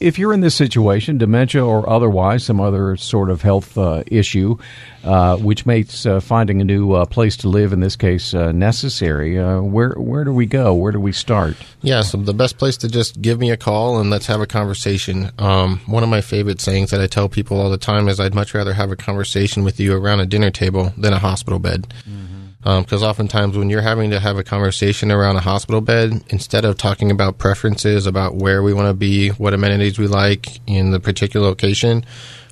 if 0.00 0.18
you're 0.18 0.32
in 0.32 0.40
this 0.40 0.54
situation, 0.54 1.18
dementia 1.18 1.64
or 1.64 1.88
otherwise, 1.88 2.44
some 2.44 2.60
other 2.60 2.96
sort 2.96 3.30
of 3.30 3.42
health 3.42 3.76
uh, 3.76 4.02
issue, 4.06 4.56
uh, 5.04 5.36
which 5.36 5.66
makes 5.66 6.06
uh, 6.06 6.20
finding 6.20 6.60
a 6.60 6.64
new 6.64 6.92
uh, 6.92 7.04
place 7.04 7.36
to 7.38 7.48
live, 7.48 7.72
in 7.72 7.80
this 7.80 7.96
case, 7.96 8.32
uh, 8.32 8.50
necessary, 8.50 9.38
uh, 9.38 9.60
where 9.60 9.92
where 9.92 10.24
do 10.24 10.32
we 10.32 10.46
go? 10.46 10.74
Where 10.74 10.92
do 10.92 11.00
we 11.00 11.12
start? 11.12 11.56
Yeah, 11.82 12.00
so 12.00 12.16
the 12.16 12.34
best 12.34 12.58
place 12.58 12.78
to 12.78 12.88
just 12.88 13.20
give 13.20 13.38
me 13.38 13.50
a 13.50 13.56
call 13.56 14.00
and 14.00 14.10
let's 14.10 14.26
have 14.26 14.40
a 14.40 14.46
conversation. 14.46 15.30
Um, 15.38 15.80
one 15.86 16.02
of 16.02 16.08
my 16.08 16.22
favorite 16.22 16.60
sayings 16.60 16.90
that 16.90 17.00
I 17.00 17.06
tell 17.06 17.28
people 17.28 17.60
all 17.60 17.70
the 17.70 17.78
time 17.78 18.08
is, 18.08 18.18
"I'd 18.18 18.34
much 18.34 18.54
rather 18.54 18.72
have 18.72 18.90
a 18.90 18.96
conversation 18.96 19.64
with 19.64 19.78
you 19.78 19.94
around 19.94 20.20
a 20.20 20.26
dinner 20.26 20.50
table 20.50 20.94
than 20.96 21.12
a 21.12 21.18
hospital 21.18 21.58
bed." 21.58 21.92
Mm-hmm. 22.08 22.29
Um, 22.62 22.82
because 22.82 23.02
oftentimes, 23.02 23.56
when 23.56 23.70
you're 23.70 23.80
having 23.80 24.10
to 24.10 24.20
have 24.20 24.36
a 24.36 24.44
conversation 24.44 25.10
around 25.10 25.36
a 25.36 25.40
hospital 25.40 25.80
bed, 25.80 26.22
instead 26.28 26.66
of 26.66 26.76
talking 26.76 27.10
about 27.10 27.38
preferences, 27.38 28.06
about 28.06 28.34
where 28.34 28.62
we 28.62 28.74
want 28.74 28.88
to 28.88 28.94
be, 28.94 29.30
what 29.30 29.54
amenities 29.54 29.98
we 29.98 30.06
like 30.06 30.60
in 30.66 30.90
the 30.90 31.00
particular 31.00 31.46
location, 31.46 32.04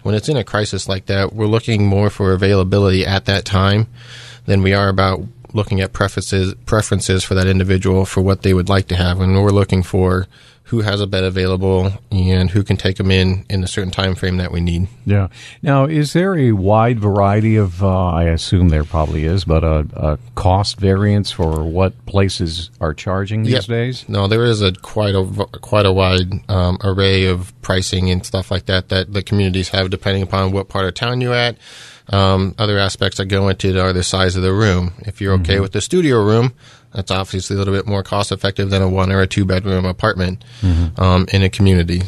when 0.02 0.14
it's 0.14 0.28
in 0.28 0.36
a 0.38 0.44
crisis 0.44 0.88
like 0.88 1.06
that, 1.06 1.34
we're 1.34 1.46
looking 1.46 1.86
more 1.86 2.08
for 2.08 2.32
availability 2.32 3.04
at 3.04 3.26
that 3.26 3.44
time 3.44 3.86
than 4.46 4.62
we 4.62 4.72
are 4.72 4.88
about 4.88 5.20
looking 5.52 5.80
at 5.80 5.92
preferences 5.92 6.54
preferences 6.66 7.24
for 7.24 7.34
that 7.34 7.46
individual 7.46 8.04
for 8.04 8.20
what 8.20 8.42
they 8.42 8.54
would 8.54 8.68
like 8.68 8.88
to 8.88 8.96
have, 8.96 9.20
and 9.20 9.34
we're 9.42 9.50
looking 9.50 9.82
for 9.82 10.26
who 10.68 10.82
has 10.82 11.00
a 11.00 11.06
bed 11.06 11.24
available 11.24 11.90
and 12.10 12.50
who 12.50 12.62
can 12.62 12.76
take 12.76 12.96
them 12.96 13.10
in 13.10 13.44
in 13.48 13.64
a 13.64 13.66
certain 13.66 13.90
time 13.90 14.14
frame 14.14 14.36
that 14.36 14.52
we 14.52 14.60
need. 14.60 14.86
Yeah. 15.06 15.28
Now, 15.62 15.86
is 15.86 16.12
there 16.12 16.36
a 16.36 16.52
wide 16.52 17.00
variety 17.00 17.56
of? 17.56 17.82
Uh, 17.82 18.08
I 18.08 18.24
assume 18.24 18.68
there 18.68 18.84
probably 18.84 19.24
is, 19.24 19.44
but 19.44 19.64
a, 19.64 19.86
a, 19.94 20.18
cost 20.34 20.78
variance 20.78 21.30
for 21.30 21.64
what 21.64 22.04
places 22.04 22.70
are 22.82 22.92
charging 22.92 23.44
these 23.44 23.54
yep. 23.54 23.64
days? 23.64 24.06
No, 24.08 24.28
there 24.28 24.44
is 24.44 24.60
a 24.60 24.72
quite 24.72 25.14
a 25.14 25.24
quite 25.62 25.86
a 25.86 25.92
wide 25.92 26.32
um, 26.50 26.78
array 26.84 27.26
of 27.26 27.54
pricing 27.62 28.10
and 28.10 28.24
stuff 28.24 28.50
like 28.50 28.66
that 28.66 28.90
that 28.90 29.14
the 29.14 29.22
communities 29.22 29.70
have, 29.70 29.88
depending 29.88 30.22
upon 30.22 30.52
what 30.52 30.68
part 30.68 30.84
of 30.84 30.92
town 30.92 31.22
you're 31.22 31.34
at. 31.34 31.56
Um, 32.10 32.54
other 32.58 32.78
aspects 32.78 33.18
that 33.18 33.26
go 33.26 33.48
into 33.48 33.68
it 33.68 33.76
are 33.76 33.92
the 33.92 34.02
size 34.02 34.36
of 34.36 34.42
the 34.42 34.52
room. 34.52 34.92
If 35.00 35.20
you're 35.20 35.34
okay 35.34 35.54
mm-hmm. 35.54 35.62
with 35.62 35.72
the 35.72 35.80
studio 35.80 36.22
room, 36.22 36.54
that's 36.92 37.10
obviously 37.10 37.54
a 37.56 37.58
little 37.58 37.74
bit 37.74 37.86
more 37.86 38.02
cost 38.02 38.32
effective 38.32 38.70
than 38.70 38.82
a 38.82 38.88
one 38.88 39.12
or 39.12 39.20
a 39.20 39.26
two 39.26 39.44
bedroom 39.44 39.84
apartment 39.84 40.44
mm-hmm. 40.60 41.00
um, 41.00 41.26
in 41.32 41.42
a 41.42 41.50
community. 41.50 42.02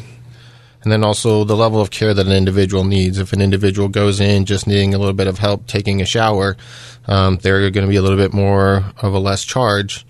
And 0.83 0.91
then 0.91 1.05
also 1.05 1.45
the 1.45 1.57
level 1.57 1.81
of 1.81 1.91
care 1.91 2.15
that 2.15 2.27
an 2.27 2.33
individual 2.33 2.85
needs. 2.85 3.19
If 3.19 3.35
an 3.35 3.43
individual 3.43 3.89
goes 3.89 4.19
in 4.19 4.47
just 4.47 4.67
needing 4.67 4.95
a 4.95 4.99
little 4.99 5.13
bit 5.13 5.27
of 5.27 5.39
help 5.39 5.67
taking 5.67 6.01
a 6.01 6.07
shower, 6.07 6.57
um, 7.07 7.37
they're 7.37 7.71
going 7.71 7.85
to 7.85 7.91
be 7.91 7.97
a 7.97 8.03
little 8.03 8.17
bit 8.17 8.33
more 8.33 8.85
of 8.97 9.13
a 9.13 9.19
less 9.19 9.45
charge 9.45 10.07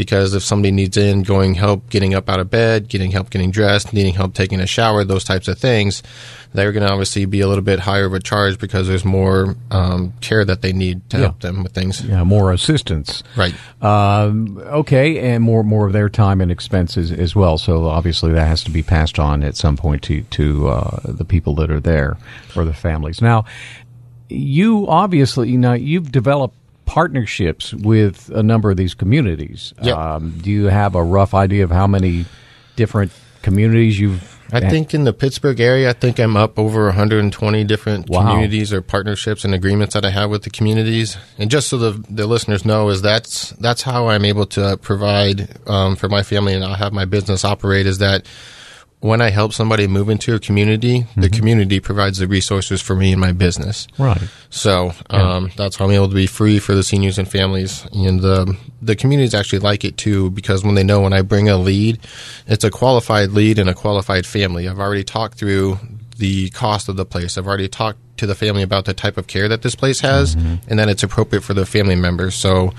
because 0.00 0.32
if 0.32 0.42
somebody 0.42 0.72
needs 0.72 0.96
in 0.96 1.22
going 1.22 1.52
help 1.52 1.90
getting 1.90 2.14
up 2.14 2.30
out 2.30 2.40
of 2.40 2.48
bed, 2.48 2.88
getting 2.88 3.10
help 3.10 3.28
getting 3.28 3.50
dressed, 3.50 3.92
needing 3.92 4.14
help 4.14 4.32
taking 4.32 4.58
a 4.58 4.66
shower, 4.66 5.04
those 5.04 5.24
types 5.24 5.46
of 5.46 5.58
things, 5.58 6.02
they're 6.54 6.72
going 6.72 6.86
to 6.86 6.90
obviously 6.90 7.26
be 7.26 7.42
a 7.42 7.46
little 7.46 7.62
bit 7.62 7.80
higher 7.80 8.06
of 8.06 8.14
a 8.14 8.18
charge 8.18 8.58
because 8.58 8.88
there's 8.88 9.04
more 9.04 9.56
um, 9.70 10.14
care 10.22 10.42
that 10.42 10.62
they 10.62 10.72
need 10.72 11.10
to 11.10 11.18
yeah. 11.18 11.24
help 11.24 11.40
them 11.40 11.62
with 11.62 11.74
things. 11.74 12.02
Yeah, 12.02 12.24
more 12.24 12.50
assistance. 12.50 13.22
Right. 13.36 13.54
Um, 13.82 14.56
okay, 14.56 15.18
and 15.18 15.44
more 15.44 15.62
more 15.62 15.86
of 15.86 15.92
their 15.92 16.08
time 16.08 16.40
and 16.40 16.50
expenses 16.50 17.12
as 17.12 17.36
well. 17.36 17.58
So 17.58 17.84
obviously 17.84 18.32
that 18.32 18.48
has 18.48 18.64
to 18.64 18.70
be 18.70 18.82
passed 18.82 19.18
on 19.18 19.42
at 19.42 19.54
some 19.54 19.76
point 19.76 20.02
to 20.04 20.22
to 20.22 20.68
uh, 20.68 21.00
the 21.04 21.26
people 21.26 21.54
that 21.56 21.70
are 21.70 21.78
there 21.78 22.16
or 22.56 22.64
the 22.64 22.72
families. 22.72 23.20
Now, 23.20 23.44
you 24.30 24.86
obviously 24.88 25.50
you 25.50 25.58
know 25.58 25.74
you've 25.74 26.10
developed 26.10 26.56
partnerships 26.90 27.72
with 27.72 28.30
a 28.30 28.42
number 28.42 28.68
of 28.68 28.76
these 28.76 28.94
communities. 28.94 29.72
Yep. 29.80 29.96
Um, 29.96 30.30
do 30.42 30.50
you 30.50 30.64
have 30.64 30.96
a 30.96 31.02
rough 31.04 31.34
idea 31.34 31.62
of 31.62 31.70
how 31.70 31.86
many 31.86 32.24
different 32.74 33.12
communities 33.42 33.96
you've 34.00 34.36
I 34.52 34.68
think 34.68 34.92
in 34.92 35.04
the 35.04 35.12
Pittsburgh 35.12 35.60
area, 35.60 35.88
I 35.88 35.92
think 35.92 36.18
I'm 36.18 36.36
up 36.36 36.58
over 36.58 36.86
120 36.86 37.62
different 37.62 38.10
wow. 38.10 38.22
communities 38.22 38.72
or 38.72 38.82
partnerships 38.82 39.44
and 39.44 39.54
agreements 39.54 39.94
that 39.94 40.04
I 40.04 40.10
have 40.10 40.28
with 40.30 40.42
the 40.42 40.50
communities. 40.50 41.16
And 41.38 41.48
just 41.48 41.68
so 41.68 41.78
the, 41.78 42.04
the 42.10 42.26
listeners 42.26 42.64
know, 42.64 42.88
is 42.88 43.00
that's 43.00 43.50
that's 43.50 43.82
how 43.82 44.08
I'm 44.08 44.24
able 44.24 44.46
to 44.46 44.76
provide 44.78 45.56
um, 45.68 45.94
for 45.94 46.08
my 46.08 46.24
family 46.24 46.54
and 46.54 46.64
I'll 46.64 46.74
have 46.74 46.92
my 46.92 47.04
business 47.04 47.44
operate. 47.44 47.86
Is 47.86 47.98
that 47.98 48.26
when 49.00 49.22
I 49.22 49.30
help 49.30 49.54
somebody 49.54 49.86
move 49.86 50.10
into 50.10 50.34
a 50.34 50.38
community, 50.38 51.00
mm-hmm. 51.00 51.20
the 51.22 51.30
community 51.30 51.80
provides 51.80 52.18
the 52.18 52.28
resources 52.28 52.82
for 52.82 52.94
me 52.94 53.12
and 53.12 53.20
my 53.20 53.32
business. 53.32 53.86
Right. 53.98 54.20
So 54.50 54.92
um, 55.08 55.50
that's 55.56 55.76
how 55.76 55.86
I'm 55.86 55.90
able 55.90 56.08
to 56.08 56.14
be 56.14 56.26
free 56.26 56.58
for 56.58 56.74
the 56.74 56.82
seniors 56.82 57.18
and 57.18 57.28
families, 57.28 57.86
and 57.92 58.20
the 58.20 58.56
the 58.82 58.96
communities 58.96 59.34
actually 59.34 59.60
like 59.60 59.84
it 59.84 59.96
too 59.96 60.30
because 60.30 60.64
when 60.64 60.74
they 60.74 60.84
know 60.84 61.00
when 61.00 61.12
I 61.12 61.22
bring 61.22 61.48
a 61.48 61.56
lead, 61.56 61.98
it's 62.46 62.64
a 62.64 62.70
qualified 62.70 63.30
lead 63.30 63.58
and 63.58 63.70
a 63.70 63.74
qualified 63.74 64.26
family. 64.26 64.68
I've 64.68 64.78
already 64.78 65.04
talked 65.04 65.38
through 65.38 65.78
the 66.18 66.50
cost 66.50 66.88
of 66.88 66.96
the 66.96 67.06
place. 67.06 67.38
I've 67.38 67.46
already 67.46 67.68
talked 67.68 67.98
to 68.18 68.26
the 68.26 68.34
family 68.34 68.62
about 68.62 68.84
the 68.84 68.92
type 68.92 69.16
of 69.16 69.26
care 69.26 69.48
that 69.48 69.62
this 69.62 69.74
place 69.74 70.00
has, 70.00 70.36
mm-hmm. 70.36 70.56
and 70.68 70.78
that 70.78 70.90
it's 70.90 71.02
appropriate 71.02 71.40
for 71.40 71.54
the 71.54 71.64
family 71.64 71.96
members. 71.96 72.34
So 72.34 72.74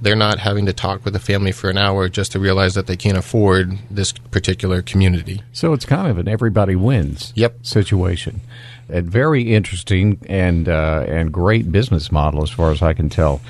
they're 0.00 0.16
not 0.16 0.38
having 0.38 0.66
to 0.66 0.72
talk 0.72 1.04
with 1.04 1.14
the 1.14 1.20
family 1.20 1.52
for 1.52 1.70
an 1.70 1.78
hour 1.78 2.08
just 2.08 2.32
to 2.32 2.40
realize 2.40 2.74
that 2.74 2.86
they 2.86 2.96
can't 2.96 3.18
afford 3.18 3.78
this 3.90 4.12
particular 4.12 4.82
community. 4.82 5.42
So 5.52 5.72
it's 5.72 5.84
kind 5.84 6.10
of 6.10 6.18
an 6.18 6.28
everybody 6.28 6.76
wins 6.76 7.32
yep. 7.34 7.64
situation. 7.64 8.40
A 8.88 9.02
very 9.02 9.54
interesting 9.54 10.18
and 10.28 10.68
uh, 10.68 11.04
and 11.06 11.32
great 11.32 11.70
business 11.70 12.10
model 12.10 12.42
as 12.42 12.50
far 12.50 12.70
as 12.70 12.80
I 12.80 12.94
can 12.94 13.08
tell. 13.08 13.40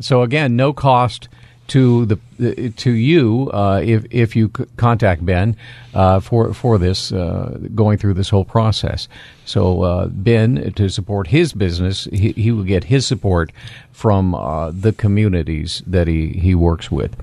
So 0.00 0.22
again, 0.22 0.56
no 0.56 0.72
cost 0.72 1.28
to 1.68 2.06
the 2.06 2.72
to 2.76 2.90
you 2.90 3.50
uh, 3.52 3.80
if 3.84 4.04
if 4.10 4.34
you 4.34 4.48
contact 4.76 5.24
Ben 5.24 5.56
uh, 5.94 6.20
for 6.20 6.52
for 6.52 6.78
this 6.78 7.12
uh, 7.12 7.58
going 7.74 7.98
through 7.98 8.14
this 8.14 8.30
whole 8.30 8.44
process. 8.44 9.08
So 9.44 9.82
uh, 9.82 10.06
Ben 10.08 10.72
to 10.74 10.88
support 10.88 11.28
his 11.28 11.52
business, 11.52 12.04
he, 12.04 12.32
he 12.32 12.50
will 12.50 12.64
get 12.64 12.84
his 12.84 13.06
support 13.06 13.52
from 13.92 14.34
uh, 14.34 14.70
the 14.70 14.92
communities 14.92 15.82
that 15.86 16.08
he 16.08 16.28
he 16.28 16.54
works 16.54 16.90
with. 16.90 17.14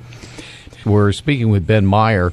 We're 0.85 1.11
speaking 1.11 1.49
with 1.49 1.65
Ben 1.65 1.85
Meyer. 1.85 2.31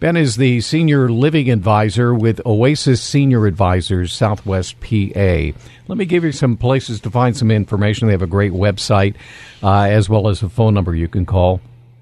Ben 0.00 0.16
is 0.16 0.36
the 0.36 0.60
senior 0.60 1.08
living 1.08 1.50
advisor 1.50 2.14
with 2.14 2.40
Oasis 2.46 3.02
Senior 3.02 3.46
Advisors, 3.46 4.12
Southwest 4.12 4.78
PA. 4.78 5.50
Let 5.88 5.98
me 5.98 6.04
give 6.04 6.22
you 6.22 6.30
some 6.30 6.56
places 6.56 7.00
to 7.00 7.10
find 7.10 7.36
some 7.36 7.50
information. 7.50 8.06
They 8.06 8.12
have 8.12 8.22
a 8.22 8.28
great 8.28 8.52
website 8.52 9.16
uh, 9.60 9.82
as 9.82 10.08
well 10.08 10.28
as 10.28 10.40
a 10.40 10.48
phone 10.48 10.74
number 10.74 10.94
you 10.94 11.08
can 11.08 11.26
call. 11.26 11.60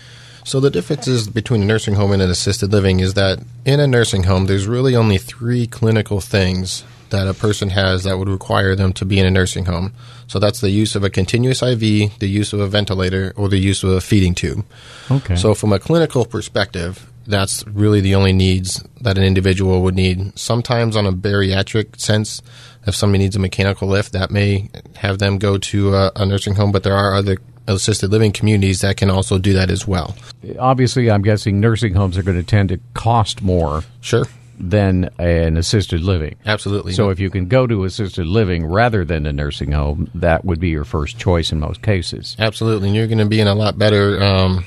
So 0.44 0.60
the 0.60 0.72
differences 0.72 1.28
between 1.28 1.62
a 1.62 1.66
nursing 1.66 1.94
home 1.94 2.12
and 2.12 2.22
an 2.22 2.30
assisted 2.30 2.72
living 2.72 3.00
is 3.00 3.14
that 3.14 3.40
in 3.66 3.80
a 3.80 3.88
nursing 3.88 4.24
home, 4.24 4.46
there's 4.46 4.68
really 4.68 4.96
only 4.96 5.18
three 5.18 5.68
clinical 5.68 6.20
things 6.20 6.84
that 7.12 7.28
a 7.28 7.34
person 7.34 7.70
has 7.70 8.04
that 8.06 8.18
would 8.18 8.30
require 8.30 8.76
them 8.76 8.94
to 8.94 9.06
be 9.06 9.20
in 9.20 9.26
a 9.26 9.32
nursing 9.32 9.66
home. 9.66 9.94
So 10.28 10.40
that's 10.40 10.62
the 10.62 10.70
use 10.70 10.96
of 10.96 11.04
a 11.04 11.10
continuous 11.10 11.62
IV, 11.62 11.80
the 12.20 12.30
use 12.30 12.54
of 12.54 12.60
a 12.60 12.68
ventilator, 12.68 13.34
or 13.36 13.50
the 13.50 13.58
use 13.58 13.84
of 13.84 13.90
a 13.92 14.02
feeding 14.02 14.34
tube. 14.34 14.66
Okay. 15.12 15.36
So 15.36 15.54
from 15.54 15.74
a 15.74 15.80
clinical 15.80 16.26
perspective, 16.26 17.11
that's 17.26 17.66
really 17.68 18.02
the 18.02 18.16
only 18.16 18.34
needs 18.34 18.84
that 19.02 19.18
an 19.18 19.24
individual 19.24 19.82
would 19.84 19.96
need. 19.96 20.38
Sometimes, 20.38 20.96
on 20.96 21.06
a 21.06 21.14
bariatric 21.14 22.00
sense, 22.00 22.42
if 22.88 22.96
somebody 22.96 23.24
needs 23.24 23.36
a 23.36 23.40
mechanical 23.40 23.88
lift, 23.88 24.14
that 24.14 24.32
may 24.32 24.70
have 24.96 25.20
them 25.20 25.38
go 25.38 25.58
to 25.58 25.96
a, 25.96 26.12
a 26.16 26.26
nursing 26.26 26.56
home, 26.56 26.72
but 26.72 26.84
there 26.84 26.96
are 26.96 27.14
other 27.14 27.38
assisted 27.68 28.12
living 28.12 28.32
communities 28.32 28.82
that 28.82 28.98
can 28.98 29.10
also 29.10 29.38
do 29.38 29.54
that 29.54 29.70
as 29.70 29.88
well. 29.88 30.16
Obviously, 30.60 31.10
I'm 31.12 31.22
guessing 31.22 31.60
nursing 31.60 31.94
homes 31.94 32.18
are 32.18 32.24
going 32.24 32.38
to 32.38 32.44
tend 32.44 32.70
to 32.70 32.80
cost 32.94 33.42
more. 33.42 33.84
Sure. 34.02 34.26
Than 34.64 35.10
an 35.18 35.58
assisted 35.58 36.02
living. 36.02 36.36
Absolutely. 36.46 36.94
So, 36.94 37.10
if 37.10 37.20
you 37.20 37.32
can 37.32 37.48
go 37.48 37.66
to 37.66 37.84
assisted 37.84 38.28
living 38.28 38.64
rather 38.64 39.04
than 39.04 39.26
a 39.26 39.34
nursing 39.34 39.72
home, 39.72 40.12
that 40.14 40.46
would 40.46 40.60
be 40.60 40.70
your 40.70 40.84
first 40.84 41.18
choice 41.18 41.52
in 41.52 41.60
most 41.60 41.82
cases. 41.82 42.36
Absolutely. 42.38 42.90
And 42.90 42.96
you're 42.96 43.08
going 43.08 43.18
to 43.18 43.26
be 43.26 43.40
in 43.40 43.48
a 43.48 43.56
lot 43.56 43.80
better 43.80 44.22
um, 44.22 44.64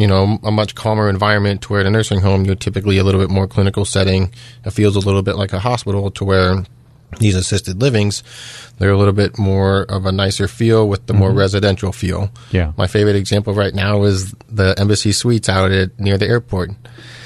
you 0.00 0.06
know, 0.06 0.38
a 0.42 0.50
much 0.50 0.74
calmer 0.74 1.10
environment 1.10 1.60
to 1.62 1.68
where 1.68 1.80
at 1.80 1.86
a 1.86 1.90
nursing 1.90 2.20
home, 2.20 2.46
you're 2.46 2.54
typically 2.54 2.96
a 2.96 3.04
little 3.04 3.20
bit 3.20 3.28
more 3.30 3.46
clinical 3.46 3.84
setting. 3.84 4.32
It 4.64 4.70
feels 4.70 4.96
a 4.96 5.00
little 5.00 5.22
bit 5.22 5.36
like 5.36 5.52
a 5.52 5.58
hospital 5.58 6.10
to 6.12 6.24
where 6.24 6.64
these 7.18 7.34
assisted 7.34 7.82
livings, 7.82 8.22
they're 8.78 8.92
a 8.92 8.96
little 8.96 9.12
bit 9.12 9.38
more 9.38 9.82
of 9.82 10.06
a 10.06 10.12
nicer 10.12 10.48
feel 10.48 10.88
with 10.88 11.06
the 11.06 11.12
mm-hmm. 11.12 11.20
more 11.20 11.32
residential 11.32 11.92
feel. 11.92 12.30
Yeah. 12.50 12.72
My 12.78 12.86
favorite 12.86 13.16
example 13.16 13.52
right 13.52 13.74
now 13.74 14.04
is 14.04 14.32
the 14.48 14.74
Embassy 14.78 15.12
Suites 15.12 15.48
out 15.48 15.70
at 15.70 15.98
near 15.98 16.16
the 16.16 16.28
airport. 16.28 16.70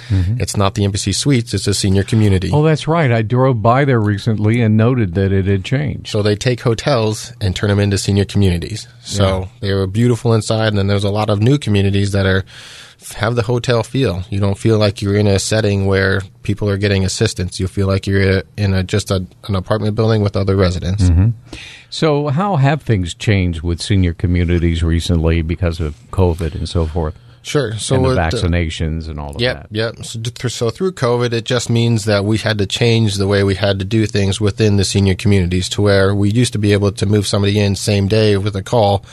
Mm-hmm. 0.08 0.40
It's 0.40 0.56
not 0.56 0.74
the 0.74 0.84
Embassy 0.84 1.12
Suites; 1.12 1.54
it's 1.54 1.66
a 1.66 1.74
senior 1.74 2.04
community. 2.04 2.50
Oh, 2.52 2.62
that's 2.62 2.86
right. 2.88 3.10
I 3.10 3.22
drove 3.22 3.62
by 3.62 3.84
there 3.84 4.00
recently 4.00 4.60
and 4.60 4.76
noted 4.76 5.14
that 5.14 5.32
it 5.32 5.46
had 5.46 5.64
changed. 5.64 6.08
So 6.08 6.22
they 6.22 6.36
take 6.36 6.60
hotels 6.60 7.32
and 7.40 7.54
turn 7.54 7.70
them 7.70 7.80
into 7.80 7.98
senior 7.98 8.24
communities. 8.24 8.88
So 9.02 9.48
they 9.60 9.72
were 9.72 9.86
beautiful 9.86 10.34
inside, 10.34 10.68
and 10.68 10.78
then 10.78 10.86
there's 10.86 11.04
a 11.04 11.10
lot 11.10 11.30
of 11.30 11.40
new 11.40 11.58
communities 11.58 12.12
that 12.12 12.26
are 12.26 12.44
have 13.12 13.34
the 13.34 13.42
hotel 13.42 13.82
feel. 13.82 14.22
You 14.30 14.40
don't 14.40 14.58
feel 14.58 14.78
like 14.78 15.02
you're 15.02 15.16
in 15.16 15.26
a 15.26 15.38
setting 15.38 15.86
where 15.86 16.22
people 16.42 16.68
are 16.68 16.78
getting 16.78 17.04
assistance. 17.04 17.60
You 17.60 17.68
feel 17.68 17.86
like 17.86 18.06
you're 18.06 18.42
in 18.56 18.74
a 18.74 18.82
just 18.82 19.10
a, 19.10 19.26
an 19.46 19.54
apartment 19.54 19.94
building 19.94 20.22
with 20.22 20.36
other 20.36 20.56
residents. 20.56 21.04
Mm-hmm. 21.04 21.30
So, 21.90 22.28
how 22.28 22.56
have 22.56 22.82
things 22.82 23.14
changed 23.14 23.62
with 23.62 23.80
senior 23.80 24.14
communities 24.14 24.82
recently 24.82 25.42
because 25.42 25.80
of 25.80 25.94
COVID 26.10 26.54
and 26.54 26.68
so 26.68 26.86
forth, 26.86 27.16
Sure. 27.44 27.76
So 27.76 27.96
and 27.96 28.04
the 28.06 28.10
it, 28.12 28.16
vaccinations 28.16 29.06
and 29.08 29.20
all 29.20 29.34
of 29.36 29.40
Yep, 29.40 29.54
that? 29.54 29.68
yep. 29.70 30.04
So, 30.04 30.18
th- 30.18 30.52
so 30.52 30.70
through 30.70 30.92
COVID, 30.92 31.32
it 31.32 31.44
just 31.44 31.68
means 31.68 32.06
that 32.06 32.24
we 32.24 32.38
had 32.38 32.56
to 32.58 32.66
change 32.66 33.16
the 33.16 33.28
way 33.28 33.44
we 33.44 33.54
had 33.54 33.78
to 33.80 33.84
do 33.84 34.06
things 34.06 34.40
within 34.40 34.78
the 34.78 34.84
senior 34.84 35.14
communities 35.14 35.68
to 35.70 35.82
where 35.82 36.14
we 36.14 36.30
used 36.30 36.54
to 36.54 36.58
be 36.58 36.72
able 36.72 36.90
to 36.92 37.04
move 37.06 37.26
somebody 37.26 37.60
in 37.60 37.76
same 37.76 38.08
day 38.08 38.38
with 38.38 38.56
a 38.56 38.62
call 38.62 39.04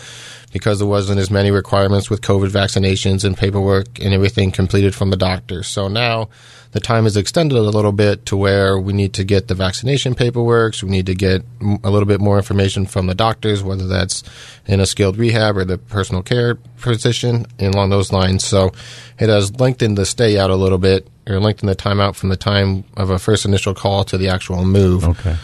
because 0.53 0.79
there 0.79 0.87
wasn't 0.87 1.19
as 1.19 1.29
many 1.29 1.51
requirements 1.51 2.09
with 2.09 2.21
COVID 2.21 2.49
vaccinations 2.49 3.25
and 3.25 3.37
paperwork 3.37 3.99
and 3.99 4.13
everything 4.13 4.51
completed 4.51 4.95
from 4.95 5.09
the 5.09 5.17
doctor. 5.17 5.61
So 5.61 5.89
now 5.89 6.29
the 6.71 6.79
time 6.79 7.05
is 7.05 7.17
extended 7.17 7.57
a 7.57 7.61
little 7.61 7.91
bit 7.91 8.25
to 8.27 8.37
where 8.37 8.79
we 8.79 8.93
need 8.93 9.13
to 9.13 9.23
get 9.23 9.47
the 9.47 9.55
vaccination 9.55 10.15
paperwork. 10.15 10.73
So 10.73 10.87
we 10.87 10.91
need 10.91 11.05
to 11.07 11.15
get 11.15 11.43
a 11.83 11.89
little 11.89 12.05
bit 12.05 12.21
more 12.21 12.37
information 12.37 12.85
from 12.85 13.07
the 13.07 13.15
doctors, 13.15 13.61
whether 13.61 13.87
that's 13.87 14.23
in 14.65 14.79
a 14.79 14.85
skilled 14.85 15.17
rehab 15.17 15.57
or 15.57 15.65
the 15.65 15.77
personal 15.77 16.23
care 16.23 16.55
position 16.55 17.45
and 17.59 17.75
along 17.75 17.89
those 17.89 18.13
lines. 18.13 18.45
So 18.45 18.71
it 19.19 19.27
has 19.27 19.59
lengthened 19.59 19.97
the 19.97 20.05
stay 20.05 20.39
out 20.39 20.49
a 20.49 20.55
little 20.55 20.77
bit 20.77 21.07
or 21.27 21.39
lengthened 21.39 21.69
the 21.69 21.75
time 21.75 21.99
out 21.99 22.15
from 22.15 22.29
the 22.29 22.37
time 22.37 22.85
of 22.95 23.09
a 23.09 23.19
first 23.19 23.45
initial 23.45 23.73
call 23.73 24.03
to 24.05 24.17
the 24.17 24.29
actual 24.29 24.63
move. 24.63 25.03
Okay. 25.03 25.35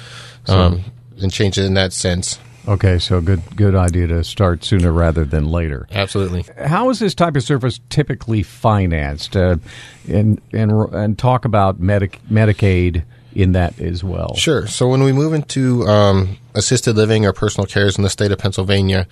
Um, 0.47 0.81
and 1.21 1.31
change 1.31 1.57
it 1.57 1.65
in 1.65 1.73
that 1.73 1.91
sense. 1.91 2.39
Okay, 2.67 2.99
so 2.99 3.21
good 3.21 3.41
good 3.55 3.75
idea 3.75 4.07
to 4.07 4.23
start 4.23 4.63
sooner 4.63 4.91
rather 4.91 5.23
than 5.23 5.49
later. 5.49 5.87
Absolutely. 5.91 6.45
How 6.65 6.89
is 6.89 6.99
this 6.99 7.15
type 7.15 7.35
of 7.35 7.43
service 7.43 7.79
typically 7.89 8.43
financed? 8.43 9.37
Uh, 9.37 9.57
and 10.09 10.41
and 10.51 10.71
and 10.71 11.17
talk 11.17 11.45
about 11.45 11.79
Medic, 11.79 12.19
Medicaid 12.29 13.03
in 13.33 13.53
that 13.53 13.79
as 13.79 14.03
well. 14.03 14.33
Sure. 14.35 14.67
So 14.67 14.87
when 14.89 15.03
we 15.03 15.13
move 15.13 15.33
into 15.33 15.87
um, 15.87 16.37
assisted 16.55 16.95
living 16.95 17.25
or 17.25 17.33
personal 17.33 17.67
cares 17.67 17.97
in 17.97 18.03
the 18.03 18.09
state 18.09 18.31
of 18.31 18.39
Pennsylvania, 18.39 19.07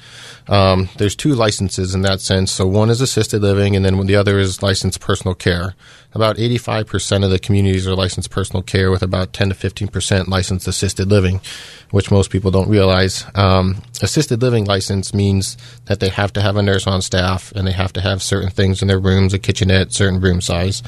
um, 0.48 0.90
there's 0.98 1.16
two 1.16 1.34
licenses 1.34 1.96
in 1.96 2.02
that 2.02 2.22
sense. 2.22 2.52
So 2.52 2.68
one 2.68 2.90
is 2.90 3.02
assisted 3.02 3.42
living, 3.42 3.76
and 3.76 3.86
then 3.86 4.00
the 4.06 4.16
other 4.16 4.40
is 4.40 4.64
licensed 4.64 5.00
personal 5.00 5.36
care. 5.36 5.76
About 6.14 6.38
85% 6.38 7.26
of 7.26 7.30
the 7.30 7.40
communities 7.40 7.86
are 7.88 7.96
licensed 7.96 8.32
personal 8.32 8.64
care, 8.64 8.90
with 8.90 9.04
about 9.04 9.34
10 9.34 9.50
to 9.50 9.56
15% 9.56 10.28
licensed 10.30 10.68
assisted 10.68 11.10
living, 11.10 11.42
which 11.92 12.10
most 12.10 12.30
people 12.30 12.52
don't 12.52 12.70
realize. 12.70 13.26
Um, 13.36 13.84
assisted 14.02 14.42
living 14.42 14.64
license 14.64 15.14
means 15.14 15.58
that 15.86 16.00
they 16.00 16.10
have 16.10 16.32
to 16.34 16.42
have 16.42 16.56
a 16.56 16.62
nurse 16.62 16.88
on 16.88 17.02
staff, 17.02 17.52
and 17.52 17.68
they 17.68 17.74
have 17.74 17.92
to 17.94 18.02
have 18.02 18.24
certain 18.24 18.50
things 18.50 18.82
in 18.82 18.88
their 18.88 19.00
rooms, 19.00 19.34
a 19.34 19.40
kitchenette, 19.40 19.92
certain 19.92 20.22
room 20.22 20.40
size. 20.40 20.82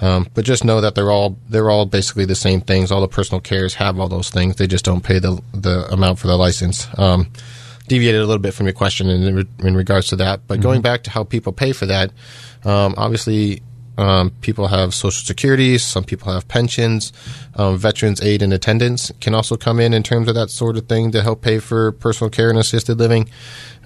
Um, 0.00 0.28
but 0.34 0.44
just 0.44 0.64
know 0.64 0.80
that 0.80 0.94
they're 0.94 1.10
all 1.10 1.36
they're 1.48 1.70
all 1.70 1.86
basically 1.86 2.24
the 2.24 2.34
same 2.34 2.60
things. 2.60 2.92
All 2.92 3.00
the 3.00 3.08
personal 3.08 3.40
cares 3.40 3.74
have 3.74 3.98
all 3.98 4.08
those 4.08 4.30
things. 4.30 4.56
They 4.56 4.66
just 4.66 4.84
don't 4.84 5.02
pay 5.02 5.18
the 5.18 5.42
the 5.52 5.87
amount 5.90 6.18
for 6.18 6.26
the 6.26 6.36
license. 6.36 6.86
Um, 6.96 7.30
deviated 7.88 8.20
a 8.20 8.26
little 8.26 8.42
bit 8.42 8.52
from 8.52 8.66
your 8.66 8.74
question 8.74 9.08
in, 9.08 9.48
in 9.60 9.74
regards 9.74 10.08
to 10.08 10.16
that, 10.16 10.46
but 10.46 10.60
going 10.60 10.82
back 10.82 11.04
to 11.04 11.10
how 11.10 11.24
people 11.24 11.52
pay 11.52 11.72
for 11.72 11.86
that, 11.86 12.10
um, 12.64 12.94
obviously. 12.96 13.62
Um, 13.96 14.30
people 14.42 14.68
have 14.68 14.94
social 14.94 15.26
security. 15.26 15.76
Some 15.76 16.04
people 16.04 16.32
have 16.32 16.46
pensions. 16.46 17.12
Um, 17.56 17.76
veterans 17.76 18.22
aid 18.22 18.42
and 18.42 18.52
attendance 18.52 19.10
can 19.20 19.34
also 19.34 19.56
come 19.56 19.80
in 19.80 19.92
in 19.92 20.04
terms 20.04 20.28
of 20.28 20.36
that 20.36 20.50
sort 20.50 20.76
of 20.76 20.86
thing 20.86 21.10
to 21.10 21.20
help 21.20 21.42
pay 21.42 21.58
for 21.58 21.90
personal 21.90 22.30
care 22.30 22.48
and 22.48 22.60
assisted 22.60 23.00
living, 23.00 23.28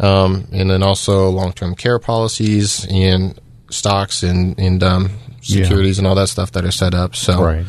um, 0.01 0.47
and 0.53 0.69
then 0.69 0.83
also 0.83 1.31
long-term 1.31 1.75
care 1.77 1.99
policies 1.99 2.87
and 2.91 3.41
stocks 3.71 4.23
and 4.23 4.59
and 4.59 4.83
um, 4.83 5.13
Yeah. 5.41 5.63
securities 5.65 5.97
and 5.97 6.07
all 6.07 6.15
that 6.17 6.29
stuff 6.29 6.53
that 6.53 6.65
are 6.67 6.71
set 6.73 6.93
up. 6.93 7.17
So 7.17 7.43
Right. 7.43 7.65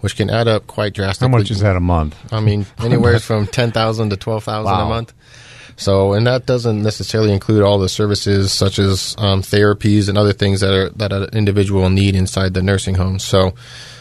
which 0.00 0.16
can 0.16 0.30
add 0.30 0.48
up 0.48 0.66
quite 0.66 0.94
drastically. 0.94 1.30
How 1.32 1.38
much 1.38 1.50
is 1.50 1.60
that 1.60 1.76
a 1.76 1.80
month? 1.80 2.16
I 2.32 2.40
mean, 2.40 2.66
anywhere 2.78 3.18
from 3.18 3.46
ten 3.46 3.70
thousand 3.72 4.10
to 4.10 4.16
twelve 4.16 4.44
thousand 4.44 4.72
Wow. 4.72 4.86
a 4.86 4.88
month. 4.88 5.12
So, 5.76 6.12
and 6.12 6.26
that 6.26 6.44
doesn't 6.44 6.82
necessarily 6.82 7.32
include 7.32 7.62
all 7.62 7.78
the 7.78 7.88
services 7.88 8.52
such 8.52 8.80
as 8.80 9.14
um, 9.16 9.42
therapies 9.42 10.08
and 10.08 10.18
other 10.18 10.32
things 10.32 10.60
that 10.60 10.72
are 10.74 10.88
that 10.90 11.12
an 11.12 11.28
individual 11.32 11.82
will 11.82 11.90
need 11.90 12.16
inside 12.16 12.54
the 12.54 12.62
nursing 12.62 12.96
home. 12.96 13.18
So, 13.20 13.54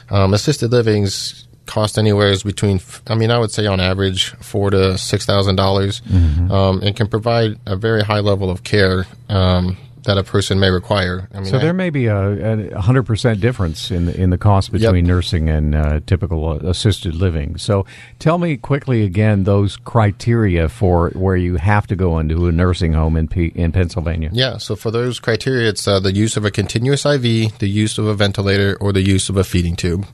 um, 0.09 0.33
assisted 0.33 0.71
livings 0.71 1.43
cost 1.67 1.99
anywhere 1.99 2.29
is 2.29 2.43
between, 2.43 2.79
I 3.07 3.15
mean, 3.15 3.29
I 3.29 3.37
would 3.37 3.51
say 3.51 3.65
on 3.67 3.79
average 3.79 4.31
four 4.37 4.69
to 4.71 4.97
six 4.97 5.25
thousand 5.25 5.57
dollars, 5.57 6.01
um, 6.49 6.81
and 6.81 6.95
can 6.95 7.07
provide 7.09 7.59
a 7.67 7.75
very 7.75 8.01
high 8.03 8.21
level 8.21 8.49
of 8.49 8.63
care 8.63 9.05
um, 9.29 9.77
that 10.07 10.17
a 10.17 10.23
person 10.23 10.59
may 10.59 10.69
require. 10.71 11.29
I 11.33 11.37
mean, 11.37 11.45
So 11.45 11.57
I- 11.57 11.61
there 11.61 11.73
may 11.73 11.89
be 11.91 12.07
a, 12.07 12.79
hundred 12.81 13.03
percent 13.03 13.39
difference 13.39 13.91
in 13.91 14.07
the, 14.07 14.19
in 14.19 14.29
the 14.31 14.37
cost 14.37 14.71
between 14.71 15.05
nursing 15.05 15.47
and 15.49 15.75
uh, 15.75 15.99
typical 16.05 16.49
uh, 16.49 16.55
assisted 16.67 17.13
living. 17.15 17.57
So 17.57 17.85
tell 18.17 18.37
me 18.39 18.57
quickly 18.57 19.03
again 19.03 19.43
those 19.43 19.77
criteria 19.77 20.67
for 20.69 21.11
where 21.11 21.35
you 21.35 21.57
have 21.57 21.85
to 21.87 21.95
go 21.95 22.17
into 22.19 22.47
a 22.47 22.51
nursing 22.51 22.93
home 22.93 23.15
in 23.15 23.27
P- 23.27 23.51
in 23.55 23.71
Pennsylvania. 23.71 24.29
Yeah, 24.33 24.57
so 24.57 24.75
for 24.75 24.89
those 24.89 25.19
criteria, 25.19 25.69
it's 25.69 25.87
uh, 25.87 25.99
the 25.99 26.11
use 26.13 26.35
of 26.37 26.43
a 26.45 26.51
continuous 26.51 27.05
IV, 27.05 27.21
the 27.59 27.69
use 27.69 27.97
of 27.97 28.07
a 28.07 28.15
ventilator, 28.15 28.77
or 28.81 28.91
the 28.91 29.01
use 29.03 29.29
of 29.29 29.37
a 29.37 29.43
feeding 29.43 29.75
tube. 29.75 30.05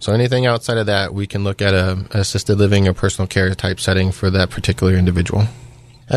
So 0.00 0.12
anything 0.12 0.46
outside 0.46 0.78
of 0.78 0.86
that, 0.86 1.14
we 1.14 1.28
can 1.28 1.44
look 1.44 1.62
at 1.62 1.74
a 1.74 2.04
assisted 2.10 2.56
living 2.58 2.88
or 2.88 2.92
personal 2.92 3.28
care 3.28 3.54
type 3.54 3.78
setting 3.78 4.10
for 4.10 4.30
that 4.30 4.50
particular 4.50 4.94
individual. 4.94 5.44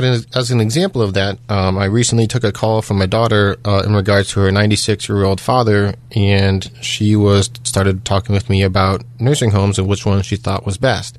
As, 0.03 0.27
as 0.35 0.51
an 0.51 0.59
example 0.59 1.01
of 1.01 1.13
that, 1.13 1.39
um, 1.47 1.77
I 1.77 1.85
recently 1.85 2.27
took 2.27 2.43
a 2.43 2.51
call 2.51 2.81
from 2.81 2.97
my 2.97 3.05
daughter 3.05 3.55
uh, 3.63 3.83
in 3.85 3.95
regards 3.95 4.29
to 4.31 4.41
her 4.41 4.51
96 4.51 5.07
year 5.07 5.23
old 5.23 5.39
father, 5.39 5.95
and 6.13 6.69
she 6.81 7.15
was 7.15 7.49
started 7.63 8.03
talking 8.03 8.33
with 8.33 8.49
me 8.49 8.61
about 8.61 9.03
nursing 9.19 9.51
homes 9.51 9.79
and 9.79 9.87
which 9.87 10.05
one 10.05 10.21
she 10.21 10.35
thought 10.35 10.65
was 10.65 10.77
best. 10.77 11.17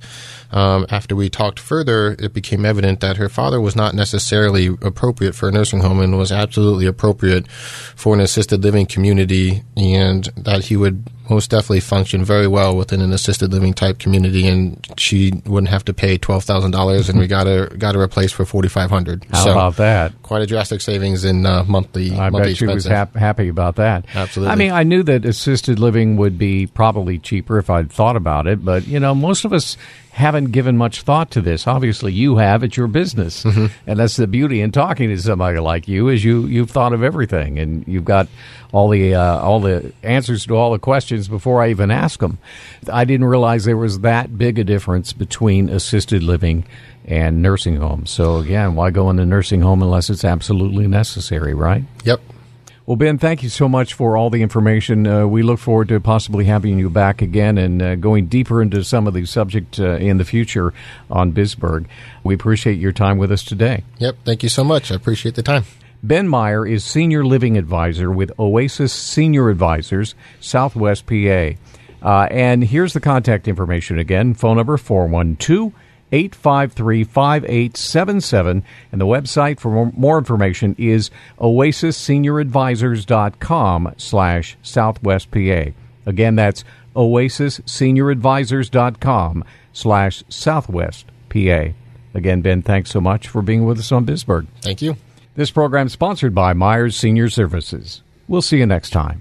Um, 0.53 0.87
after 0.91 1.17
we 1.17 1.31
talked 1.31 1.59
further, 1.59 2.17
it 2.19 2.35
became 2.35 2.67
evident 2.67 3.01
that 3.01 3.17
her 3.17 3.31
father 3.31 3.61
was 3.63 3.75
not 3.75 3.95
necessarily 3.95 4.67
appropriate 4.67 5.35
for 5.35 5.49
a 5.49 5.53
nursing 5.53 5.81
home 5.81 6.01
and 6.01 6.19
was 6.19 6.31
absolutely 6.31 6.87
appropriate 6.87 7.51
for 7.51 8.15
an 8.15 8.21
assisted 8.21 8.63
living 8.63 8.85
community, 8.85 9.63
and 9.75 10.25
that 10.37 10.67
he 10.67 10.77
would 10.77 11.11
most 11.29 11.51
definitely 11.51 11.81
function 11.81 12.25
very 12.25 12.47
well 12.47 12.77
within 12.77 13.01
an 13.01 13.13
assisted 13.13 13.53
living 13.53 13.75
type 13.75 13.99
community, 13.99 14.47
and 14.47 14.85
she 14.99 15.33
wouldn't 15.47 15.69
have 15.69 15.85
to 15.87 15.95
pay 15.95 16.19
twelve 16.19 16.45
thousand 16.45 16.71
dollars, 16.71 17.09
and 17.09 17.19
we 17.19 17.27
got 17.27 17.47
her 17.47 17.67
got 17.69 17.95
her 17.95 18.03
a 18.03 18.09
place 18.09 18.33
for 18.33 18.45
forty 18.45 18.69
five 18.69 18.91
hundred. 18.91 19.27
How 19.31 19.45
so, 19.45 19.51
about 19.53 19.77
that? 19.77 20.23
Quite 20.23 20.43
a 20.43 20.47
drastic 20.47 20.81
savings 20.81 21.25
in 21.25 21.47
uh, 21.47 21.65
monthly. 21.65 22.13
I 22.13 22.31
monthly 22.31 22.51
bet 22.51 22.57
she 22.57 22.67
was 22.67 22.85
hap- 22.85 23.17
happy 23.17 23.49
about 23.49 23.77
that. 23.77 24.07
Absolutely. 24.15 24.53
I 24.53 24.57
mean, 24.57 24.73
I 24.73 24.83
knew 24.83 25.03
that 25.05 25.25
assisted 25.25 25.79
living 25.79 26.17
would 26.17 26.39
be 26.39 26.67
probably 26.67 27.19
cheaper 27.19 27.59
if 27.59 27.71
I'd 27.71 27.91
thought 27.91 28.17
about 28.17 28.47
it, 28.47 28.65
but 28.65 28.87
you 28.87 29.01
know, 29.01 29.15
most 29.15 29.45
of 29.45 29.53
us 29.53 29.77
haven't 30.17 30.51
given 30.51 30.79
much 30.79 31.03
thought 31.03 31.31
to 31.33 31.43
this. 31.43 31.67
Obviously, 31.67 32.11
you 32.11 32.39
have. 32.39 32.63
It's 32.63 32.75
your 32.75 32.87
business, 32.87 33.45
mm-hmm. 33.45 33.67
and 33.87 33.99
that's 33.99 34.17
the 34.17 34.27
beauty 34.27 34.63
in 34.63 34.73
talking 34.73 35.11
to 35.11 35.19
somebody 35.19 35.59
like 35.59 35.87
you 35.89 36.09
is 36.09 36.25
you 36.25 36.47
you've 36.47 36.71
thought 36.71 36.95
of 36.95 37.03
everything 37.03 37.59
and 37.59 37.87
you've 37.87 38.07
got 38.07 38.27
all 38.73 38.89
the 38.89 39.15
uh, 39.15 39.39
all 39.41 39.61
the 39.61 39.93
answers 40.03 40.47
to 40.47 40.57
all 40.57 40.73
the 40.73 40.79
questions 40.79 41.29
before 41.29 41.63
I 41.63 41.69
even 41.69 41.91
ask 41.91 42.21
them. 42.21 42.39
I 42.91 43.05
didn't 43.05 43.27
realize 43.27 43.67
there 43.67 43.77
was 43.77 44.01
that 44.01 44.39
big 44.39 44.59
a 44.59 44.65
difference 44.65 45.13
between 45.13 45.69
assisted 45.69 46.23
living 46.23 46.65
and 47.05 47.43
nursing 47.43 47.77
homes. 47.77 48.11
So 48.11 48.39
again, 48.39 48.75
why 48.75 48.93
go 48.93 49.11
in 49.11 49.19
a 49.19 49.27
nursing 49.27 49.61
home 49.61 49.83
unless 49.83 50.09
it's 50.09 50.25
absolutely 50.25 50.87
necessary, 50.87 51.53
right? 51.53 51.85
Yep. 52.05 52.23
Well, 52.87 52.95
Ben, 52.95 53.19
thank 53.19 53.43
you 53.43 53.49
so 53.49 53.69
much 53.69 53.95
for 53.95 54.17
all 54.17 54.31
the 54.31 54.43
information. 54.43 55.09
Uh, 55.09 55.27
we 55.27 55.43
look 55.43 55.59
forward 55.59 55.89
to 55.89 55.99
possibly 55.99 56.45
having 56.45 56.79
you 56.79 56.89
back 56.89 57.21
again 57.21 57.59
and 57.59 57.83
uh, 57.83 57.97
going 57.97 58.29
deeper 58.29 58.63
into 58.63 58.85
some 58.85 59.09
of 59.09 59.15
the 59.15 59.27
subject 59.27 59.81
uh, 59.81 59.97
in 59.97 60.19
the 60.19 60.25
future 60.25 60.73
on 61.11 61.33
Bisburg. 61.33 61.87
We 62.23 62.33
appreciate 62.33 62.79
your 62.79 62.93
time 62.93 63.19
with 63.19 63.33
us 63.33 63.43
today. 63.43 63.83
Yep, 63.99 64.19
thank 64.25 64.45
you 64.45 64.49
so 64.49 64.63
much. 64.63 64.93
I 64.93 64.95
appreciate 64.95 65.35
the 65.35 65.43
time. 65.43 65.65
Ben 66.05 66.29
Meyer 66.29 66.65
is 66.65 66.85
Senior 66.85 67.25
Living 67.25 67.59
Advisor 67.59 68.09
with 68.09 68.31
Oasis 68.39 68.93
Senior 68.93 69.51
Advisors, 69.51 70.15
Southwest 70.39 71.07
PA. 71.07 71.51
Uh, 72.01 72.29
and 72.31 72.63
here's 72.63 72.93
the 72.93 73.01
contact 73.01 73.49
information 73.49 73.99
again 73.99 74.33
phone 74.33 74.59
number 74.59 74.77
412 74.77 75.73
853 76.13 77.05
5877. 77.05 78.63
And 78.93 79.01
the 79.01 79.07
website 79.07 79.59
for 79.59 79.91
more 79.93 80.19
information 80.19 80.77
is 80.79 81.11
oasissenioradvisors.com 81.39 83.95
slash 83.97 84.59
southwest 84.63 85.31
PA. 85.31 85.65
Again, 86.07 86.37
that's 86.37 86.65
oasissenioradvisors.com 86.95 89.45
slash 89.73 90.23
southwest 90.29 91.07
PA. 91.29 91.65
Again, 92.15 92.41
Ben, 92.41 92.63
thanks 92.63 92.91
so 92.91 93.01
much 93.01 93.27
for 93.29 93.43
being 93.43 93.65
with 93.67 93.79
us 93.79 93.93
on 93.93 94.07
Bisburg. 94.07 94.47
Thank 94.63 94.81
you. 94.81 94.97
This 95.35 95.51
program 95.51 95.89
is 95.89 95.93
sponsored 95.93 96.35
by 96.35 96.55
Myers 96.55 96.97
Senior 96.97 97.29
Services. 97.29 98.01
We'll 98.27 98.41
see 98.41 98.57
you 98.57 98.65
next 98.65 98.89
time. 98.91 99.21